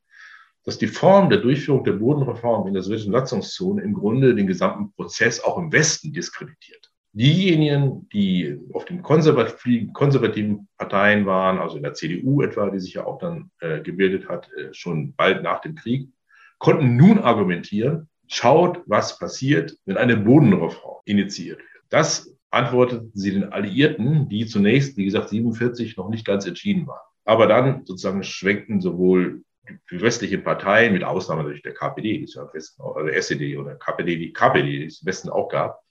dass 0.64 0.76
die 0.78 0.86
Form 0.86 1.30
der 1.30 1.38
Durchführung 1.38 1.84
der 1.84 1.92
Bodenreform 1.92 2.66
in 2.66 2.74
der 2.74 2.82
sowjetischen 2.82 3.12
Satzungszone 3.12 3.82
im 3.82 3.94
Grunde 3.94 4.34
den 4.34 4.46
gesamten 4.46 4.92
Prozess 4.92 5.40
auch 5.40 5.56
im 5.56 5.72
Westen 5.72 6.12
diskreditiert. 6.12 6.90
Diejenigen, 7.12 8.08
die 8.12 8.58
auf 8.74 8.84
den 8.84 9.02
konservativen, 9.02 10.68
Parteien 10.76 11.26
waren, 11.26 11.58
also 11.58 11.78
in 11.78 11.82
der 11.82 11.94
CDU 11.94 12.42
etwa, 12.42 12.68
die 12.70 12.80
sich 12.80 12.94
ja 12.94 13.06
auch 13.06 13.18
dann 13.18 13.50
äh, 13.60 13.80
gebildet 13.80 14.28
hat, 14.28 14.50
äh, 14.52 14.72
schon 14.72 15.14
bald 15.14 15.42
nach 15.42 15.60
dem 15.60 15.74
Krieg, 15.74 16.10
konnten 16.58 16.96
nun 16.96 17.18
argumentieren, 17.18 18.08
schaut, 18.26 18.82
was 18.86 19.18
passiert, 19.18 19.76
wenn 19.86 19.96
eine 19.96 20.16
Bodenreform 20.16 21.00
initiiert 21.06 21.58
wird. 21.58 21.84
Das 21.88 22.36
antworteten 22.50 23.10
sie 23.14 23.32
den 23.32 23.52
Alliierten, 23.52 24.28
die 24.28 24.46
zunächst, 24.46 24.96
wie 24.96 25.04
gesagt, 25.04 25.30
47 25.30 25.96
noch 25.96 26.10
nicht 26.10 26.26
ganz 26.26 26.46
entschieden 26.46 26.86
waren. 26.86 27.00
Aber 27.28 27.46
dann 27.46 27.84
sozusagen 27.84 28.22
schwenkten 28.22 28.80
sowohl 28.80 29.42
die 29.90 30.00
westlichen 30.00 30.42
Parteien, 30.42 30.94
mit 30.94 31.04
Ausnahme 31.04 31.42
natürlich 31.42 31.62
der 31.62 31.74
KPD, 31.74 32.20
die 32.20 32.24
ja 32.24 32.40
im 32.40 32.54
Westen 32.54 32.80
auch, 32.80 32.96
also 32.96 33.10
SED 33.10 33.58
oder 33.58 33.74
KPD, 33.74 34.16
die 34.16 34.32
KPD, 34.32 34.62
die 34.62 34.86
es 34.86 35.02
im 35.02 35.06
Westen 35.08 35.28
auch 35.28 35.50
gab, 35.50 35.82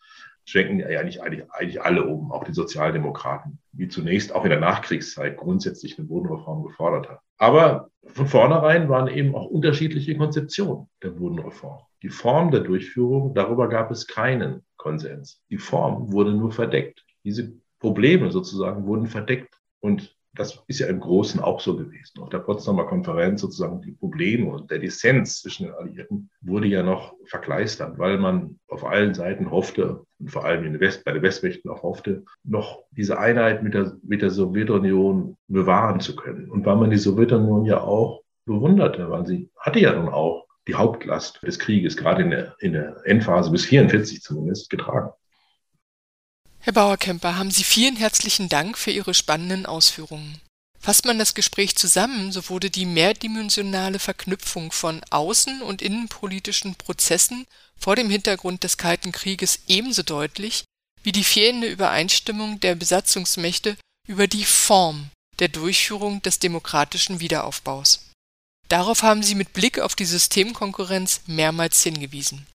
schwenken 0.46 0.80
ja 0.80 1.00
eigentlich, 1.00 1.22
eigentlich, 1.22 1.44
eigentlich 1.52 1.80
alle 1.84 2.06
um, 2.06 2.32
auch 2.32 2.44
die 2.44 2.54
Sozialdemokraten, 2.54 3.60
die 3.72 3.88
zunächst 3.88 4.34
auch 4.34 4.46
in 4.46 4.50
der 4.50 4.60
Nachkriegszeit 4.60 5.38
grundsätzlich 5.38 6.00
eine 6.00 6.08
Bodenreform 6.08 6.64
gefordert 6.64 7.08
haben. 7.08 7.20
Aber 7.38 7.92
von 8.08 8.26
vornherein 8.26 8.90
waren 8.90 9.08
eben 9.08 9.36
auch 9.36 9.46
unterschiedliche 9.46 10.18
Konzeptionen 10.18 10.90
der 11.04 11.12
Bodenreform. 11.12 11.84
Die 12.02 12.10
Form 12.10 12.50
der 12.50 12.62
Durchführung, 12.62 13.36
darüber 13.36 13.70
gab 13.70 13.92
es 13.92 14.08
keinen 14.08 14.66
Konsens. 14.78 15.44
Die 15.52 15.60
Form 15.60 16.12
wurde 16.12 16.32
nur 16.32 16.52
verdeckt. 16.52 17.06
Diese 17.24 17.54
Probleme 17.78 18.32
sozusagen 18.32 18.88
wurden 18.88 19.06
verdeckt. 19.06 19.54
Und 19.80 20.17
das 20.38 20.64
ist 20.68 20.80
ja 20.80 20.88
im 20.88 21.00
Großen 21.00 21.40
auch 21.42 21.60
so 21.60 21.76
gewesen. 21.76 22.20
Auf 22.20 22.30
der 22.30 22.40
Potsdamer 22.40 22.86
Konferenz 22.86 23.42
sozusagen 23.42 23.82
die 23.82 23.92
Probleme 23.92 24.52
und 24.52 24.70
der 24.70 24.80
Dissens 24.80 25.42
zwischen 25.42 25.66
den 25.66 25.74
Alliierten 25.74 26.30
wurde 26.42 26.68
ja 26.68 26.84
noch 26.84 27.14
verkleistert, 27.26 27.98
weil 27.98 28.18
man 28.18 28.60
auf 28.68 28.86
allen 28.86 29.14
Seiten 29.14 29.52
hoffte 29.52 30.04
und 30.20 30.32
vor 30.32 30.46
allem 30.46 30.66
in 30.66 30.80
West, 30.80 31.04
bei 31.04 31.12
den 31.12 31.24
Westmächten 31.24 31.70
auch 31.72 31.84
hoffte, 31.84 32.24
noch 32.44 32.84
diese 32.92 33.20
Einheit 33.20 33.64
mit 33.64 33.74
der, 33.74 33.98
mit 34.04 34.22
der 34.22 34.30
Sowjetunion 34.30 35.38
bewahren 35.48 36.00
zu 36.00 36.16
können. 36.16 36.50
Und 36.50 36.66
weil 36.66 36.76
man 36.76 36.92
die 36.92 36.98
Sowjetunion 36.98 37.66
ja 37.66 37.82
auch 37.82 38.22
bewunderte, 38.46 39.10
weil 39.10 39.26
sie 39.26 39.50
hatte 39.60 39.80
ja 39.80 39.94
nun 39.94 40.10
auch 40.10 40.46
die 40.68 40.76
Hauptlast 40.76 41.42
des 41.44 41.60
Krieges, 41.60 41.98
gerade 41.98 42.24
in 42.24 42.30
der, 42.30 42.56
in 42.60 42.74
der 42.74 42.98
Endphase 43.06 43.52
bis 43.52 43.66
44 43.66 44.22
zumindest, 44.22 44.70
getragen. 44.70 45.12
Herr 46.68 46.74
Bauerkemper, 46.74 47.38
haben 47.38 47.50
Sie 47.50 47.64
vielen 47.64 47.96
herzlichen 47.96 48.50
Dank 48.50 48.78
für 48.78 48.92
Ihre 48.92 49.14
spannenden 49.14 49.66
Ausführungen. 49.66 50.42
Fasst 50.78 51.06
man 51.06 51.18
das 51.18 51.34
Gespräch 51.34 51.78
zusammen, 51.78 52.34
so 52.34 52.50
wurde 52.50 52.70
die 52.70 52.86
mehrdimensionale 52.86 54.00
Verknüpfung 54.00 54.74
von 54.74 55.00
außen- 55.10 55.62
und 55.62 55.82
innenpolitischen 55.82 56.76
Prozessen 56.76 57.46
vor 57.80 57.96
dem 57.96 58.10
Hintergrund 58.10 58.66
des 58.66 58.76
Kalten 58.76 59.14
Krieges 59.14 59.60
ebenso 59.68 60.04
deutlich 60.04 60.66
wie 61.04 61.14
die 61.14 61.24
fehlende 61.24 61.70
Übereinstimmung 61.70 62.60
der 62.60 62.76
Besatzungsmächte 62.76 63.78
über 64.06 64.28
die 64.28 64.44
Form 64.44 65.10
der 65.40 65.48
Durchführung 65.48 66.22
des 66.22 66.40
demokratischen 66.40 67.22
Wiederaufbaus. 67.22 68.02
Darauf 68.68 69.04
haben 69.04 69.24
Sie 69.24 69.36
mit 69.36 69.54
Blick 69.54 69.80
auf 69.80 69.96
die 69.96 70.04
Systemkonkurrenz 70.04 71.22
mehrmals 71.28 71.82
hingewiesen. 71.82 72.46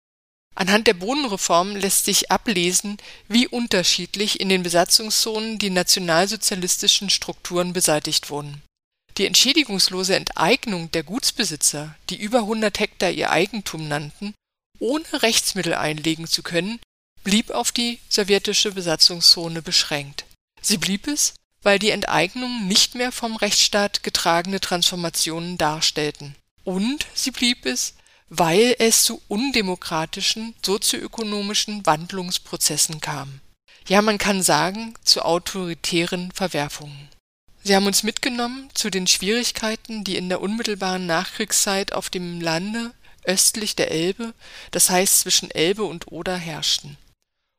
Anhand 0.55 0.87
der 0.87 0.95
Bodenreform 0.95 1.77
lässt 1.77 2.05
sich 2.05 2.31
ablesen, 2.31 2.99
wie 3.29 3.49
unterschiedlich 3.49 4.41
in 4.41 4.49
den 4.49 4.63
Besatzungszonen 4.63 5.59
die 5.59 5.71
nationalsozialistischen 5.71 7.09
Strukturen 7.09 7.73
beseitigt 7.73 8.29
wurden. 8.31 8.63
Die 9.19 9.27
entschädigungslose 9.27 10.15
Enteignung 10.15 10.91
der 10.91 11.03
Gutsbesitzer, 11.03 11.97
die 12.11 12.17
über 12.17 12.41
100 12.41 12.79
Hektar 12.81 13.11
ihr 13.11 13.31
Eigentum 13.31 13.89
nannten, 13.89 14.35
ohne 14.79 15.05
Rechtsmittel 15.23 15.75
einlegen 15.75 16.27
zu 16.27 16.43
können, 16.43 16.81
blieb 17.25 17.51
auf 17.51 17.73
die 17.73 17.99
sowjetische 18.09 18.73
Besatzungszone 18.73 19.63
beschränkt. 19.63 20.25
Sie 20.61 20.79
blieb 20.79 21.07
es, 21.07 21.35
weil 21.63 21.79
die 21.79 21.91
Enteignungen 21.91 22.67
nicht 22.67 22.95
mehr 22.95 23.13
vom 23.13 23.37
Rechtsstaat 23.37 24.03
getragene 24.03 24.61
Transformationen 24.61 25.59
darstellten. 25.59 26.35
Und 26.65 27.07
sie 27.15 27.31
blieb 27.31 27.67
es, 27.67 27.95
weil 28.35 28.77
es 28.79 29.05
zu 29.05 29.21
undemokratischen 29.29 30.55
sozioökonomischen 30.65 31.85
Wandlungsprozessen 31.85 32.99
kam. 33.03 33.41
Ja, 33.87 34.01
man 34.01 34.17
kann 34.17 34.43
sagen, 34.43 34.95
zu 35.05 35.23
autoritären 35.23 36.33
Verwerfungen. 36.33 37.11
Sie 37.63 37.77
haben 37.77 37.87
uns 37.87 38.03
mitgenommen 38.03 38.71
zu 38.73 38.89
den 38.89 39.07
Schwierigkeiten, 39.07 40.03
die 40.03 40.17
in 40.17 40.31
der 40.31 40.41
unmittelbaren 40.41 41.05
Nachkriegszeit 41.05 41.93
auf 41.93 42.09
dem 42.09 42.41
Lande 42.41 42.93
östlich 43.25 43.77
der 43.77 43.91
Elbe, 43.91 44.33
das 44.71 44.89
heißt 44.89 45.21
zwischen 45.21 45.51
Elbe 45.51 45.85
und 45.85 46.11
Oder, 46.11 46.37
herrschten. 46.37 46.97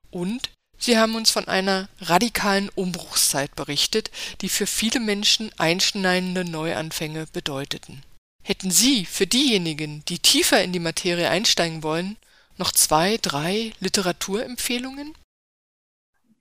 Und 0.09 0.49
Sie 0.79 0.97
haben 0.97 1.13
uns 1.13 1.29
von 1.29 1.47
einer 1.47 1.87
radikalen 2.01 2.69
Umbruchszeit 2.69 3.55
berichtet, 3.55 4.09
die 4.41 4.49
für 4.49 4.65
viele 4.65 4.99
Menschen 4.99 5.51
einschneidende 5.59 6.43
Neuanfänge 6.43 7.27
bedeuteten. 7.31 8.01
Hätten 8.43 8.71
Sie 8.71 9.05
für 9.05 9.25
diejenigen, 9.25 10.03
die 10.09 10.19
tiefer 10.19 10.61
in 10.61 10.73
die 10.73 10.79
Materie 10.79 11.29
einsteigen 11.29 11.81
wollen, 11.81 12.17
noch 12.57 12.73
zwei, 12.73 13.17
drei 13.21 13.71
Literaturempfehlungen? 13.79 15.13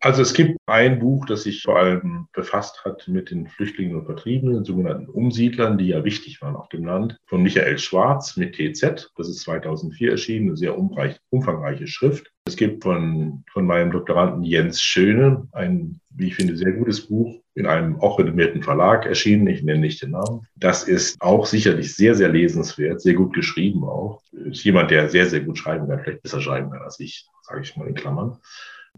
Also 0.05 0.20
es 0.20 0.34
gibt 0.34 0.59
ein 0.66 0.98
Buch, 0.98 1.26
das 1.26 1.44
sich 1.44 1.62
vor 1.62 1.78
allem 1.78 2.26
befasst 2.32 2.84
hat 2.84 3.07
mit 3.07 3.30
den 3.30 3.46
Flüchtlingen 3.46 3.94
und 3.94 4.07
Vertriebenen, 4.07 4.64
sogenannten 4.64 5.09
Umsiedlern, 5.09 5.78
die 5.78 5.86
ja 5.86 6.05
wichtig 6.05 6.42
waren 6.42 6.57
auf 6.57 6.68
dem 6.70 6.84
Land, 6.84 7.16
von 7.26 7.40
Michael 7.40 7.78
Schwarz 7.78 8.36
mit 8.36 8.57
TZ. 8.57 9.12
Das 9.16 9.28
ist 9.28 9.42
2004 9.42 10.11
erschienen, 10.11 10.48
eine 10.48 10.57
sehr 10.57 10.76
umfangreiche 10.76 11.86
Schrift. 11.86 12.32
Es 12.48 12.57
gibt 12.57 12.82
von, 12.82 13.44
von 13.53 13.64
meinem 13.64 13.92
Doktoranden 13.92 14.42
Jens 14.42 14.82
Schöne 14.82 15.46
ein, 15.53 16.00
wie 16.14 16.28
ich 16.28 16.34
finde, 16.34 16.56
sehr 16.56 16.72
gutes 16.72 17.06
Buch 17.06 17.40
in 17.54 17.66
einem 17.66 18.00
auch 18.00 18.18
renommierten 18.18 18.62
Verlag 18.62 19.06
erschienen. 19.06 19.46
Ich 19.46 19.62
nenne 19.62 19.80
nicht 19.80 20.02
den 20.02 20.10
Namen. 20.10 20.46
Das 20.56 20.84
ist 20.84 21.20
auch 21.20 21.46
sicherlich 21.46 21.94
sehr, 21.94 22.14
sehr 22.14 22.28
lesenswert, 22.28 23.00
sehr 23.00 23.14
gut 23.14 23.34
geschrieben 23.34 23.84
auch. 23.84 24.22
Ist 24.32 24.64
jemand, 24.64 24.90
der 24.90 25.08
sehr, 25.08 25.26
sehr 25.26 25.40
gut 25.40 25.58
schreiben 25.58 25.88
kann, 25.88 26.00
vielleicht 26.00 26.22
besser 26.22 26.40
schreiben 26.40 26.70
kann 26.70 26.82
als 26.82 26.98
ich, 27.00 27.26
sage 27.42 27.62
ich 27.62 27.76
mal 27.76 27.88
in 27.88 27.94
Klammern. 27.94 28.38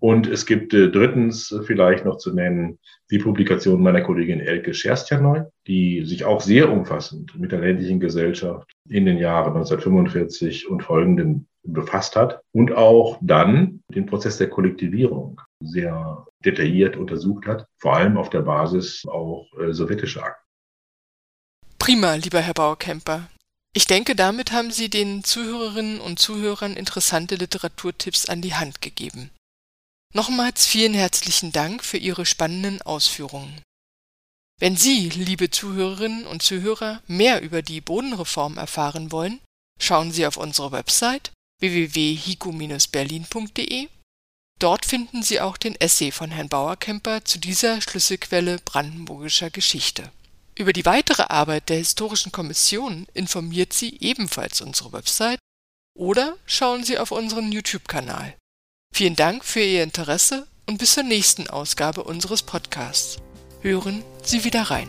Und 0.00 0.26
es 0.26 0.44
gibt 0.44 0.74
äh, 0.74 0.90
drittens 0.90 1.54
vielleicht 1.66 2.04
noch 2.04 2.18
zu 2.18 2.34
nennen 2.34 2.78
die 3.10 3.18
Publikation 3.18 3.82
meiner 3.82 4.00
Kollegin 4.00 4.40
Elke 4.40 4.74
Scherstjanoy, 4.74 5.42
die 5.66 6.04
sich 6.04 6.24
auch 6.24 6.40
sehr 6.40 6.70
umfassend 6.70 7.38
mit 7.38 7.52
der 7.52 7.60
ländlichen 7.60 8.00
Gesellschaft 8.00 8.72
in 8.88 9.04
den 9.04 9.18
Jahren 9.18 9.54
1945 9.54 10.68
und 10.68 10.82
folgenden 10.82 11.46
befasst 11.62 12.16
hat 12.16 12.40
und 12.52 12.72
auch 12.72 13.18
dann 13.22 13.82
den 13.88 14.06
Prozess 14.06 14.36
der 14.38 14.50
Kollektivierung 14.50 15.40
sehr 15.60 16.26
detailliert 16.44 16.96
untersucht 16.96 17.46
hat, 17.46 17.66
vor 17.78 17.96
allem 17.96 18.16
auf 18.16 18.30
der 18.30 18.42
Basis 18.42 19.04
auch 19.06 19.46
äh, 19.58 19.72
sowjetischer 19.72 20.24
Akten. 20.24 20.42
Prima, 21.78 22.14
lieber 22.14 22.40
Herr 22.40 22.54
Bauerkemper. 22.54 23.28
Ich 23.76 23.86
denke, 23.86 24.14
damit 24.14 24.52
haben 24.52 24.70
Sie 24.70 24.88
den 24.88 25.24
Zuhörerinnen 25.24 26.00
und 26.00 26.18
Zuhörern 26.18 26.74
interessante 26.74 27.34
Literaturtipps 27.34 28.26
an 28.26 28.40
die 28.40 28.54
Hand 28.54 28.80
gegeben. 28.80 29.30
Nochmals 30.14 30.66
vielen 30.66 30.94
herzlichen 30.94 31.50
Dank 31.50 31.84
für 31.84 31.96
Ihre 31.96 32.24
spannenden 32.24 32.80
Ausführungen. 32.82 33.60
Wenn 34.60 34.76
Sie, 34.76 35.08
liebe 35.08 35.50
Zuhörerinnen 35.50 36.24
und 36.26 36.42
Zuhörer, 36.42 37.02
mehr 37.08 37.42
über 37.42 37.62
die 37.62 37.80
Bodenreform 37.80 38.58
erfahren 38.58 39.10
wollen, 39.10 39.40
schauen 39.80 40.12
Sie 40.12 40.24
auf 40.24 40.36
unsere 40.36 40.70
Website 40.70 41.32
www.hiku-berlin.de. 41.60 43.88
Dort 44.58 44.86
finden 44.86 45.22
Sie 45.22 45.40
auch 45.40 45.56
den 45.56 45.74
Essay 45.80 46.12
von 46.12 46.30
Herrn 46.30 46.48
Bauerkemper 46.48 47.24
zu 47.24 47.38
dieser 47.38 47.80
Schlüsselquelle 47.80 48.58
brandenburgischer 48.64 49.50
Geschichte. 49.50 50.10
Über 50.56 50.72
die 50.72 50.84
weitere 50.84 51.24
Arbeit 51.28 51.68
der 51.68 51.78
Historischen 51.78 52.30
Kommission 52.30 53.06
informiert 53.14 53.72
Sie 53.72 53.98
ebenfalls 54.00 54.60
unsere 54.60 54.92
Website 54.92 55.40
oder 55.96 56.36
schauen 56.46 56.84
Sie 56.84 56.98
auf 56.98 57.10
unseren 57.10 57.50
YouTube-Kanal. 57.50 58.34
Vielen 58.92 59.16
Dank 59.16 59.44
für 59.44 59.60
Ihr 59.60 59.82
Interesse 59.82 60.46
und 60.66 60.78
bis 60.78 60.94
zur 60.94 61.02
nächsten 61.02 61.48
Ausgabe 61.50 62.04
unseres 62.04 62.42
Podcasts. 62.42 63.18
Hören 63.62 64.04
Sie 64.22 64.44
wieder 64.44 64.62
rein. 64.62 64.88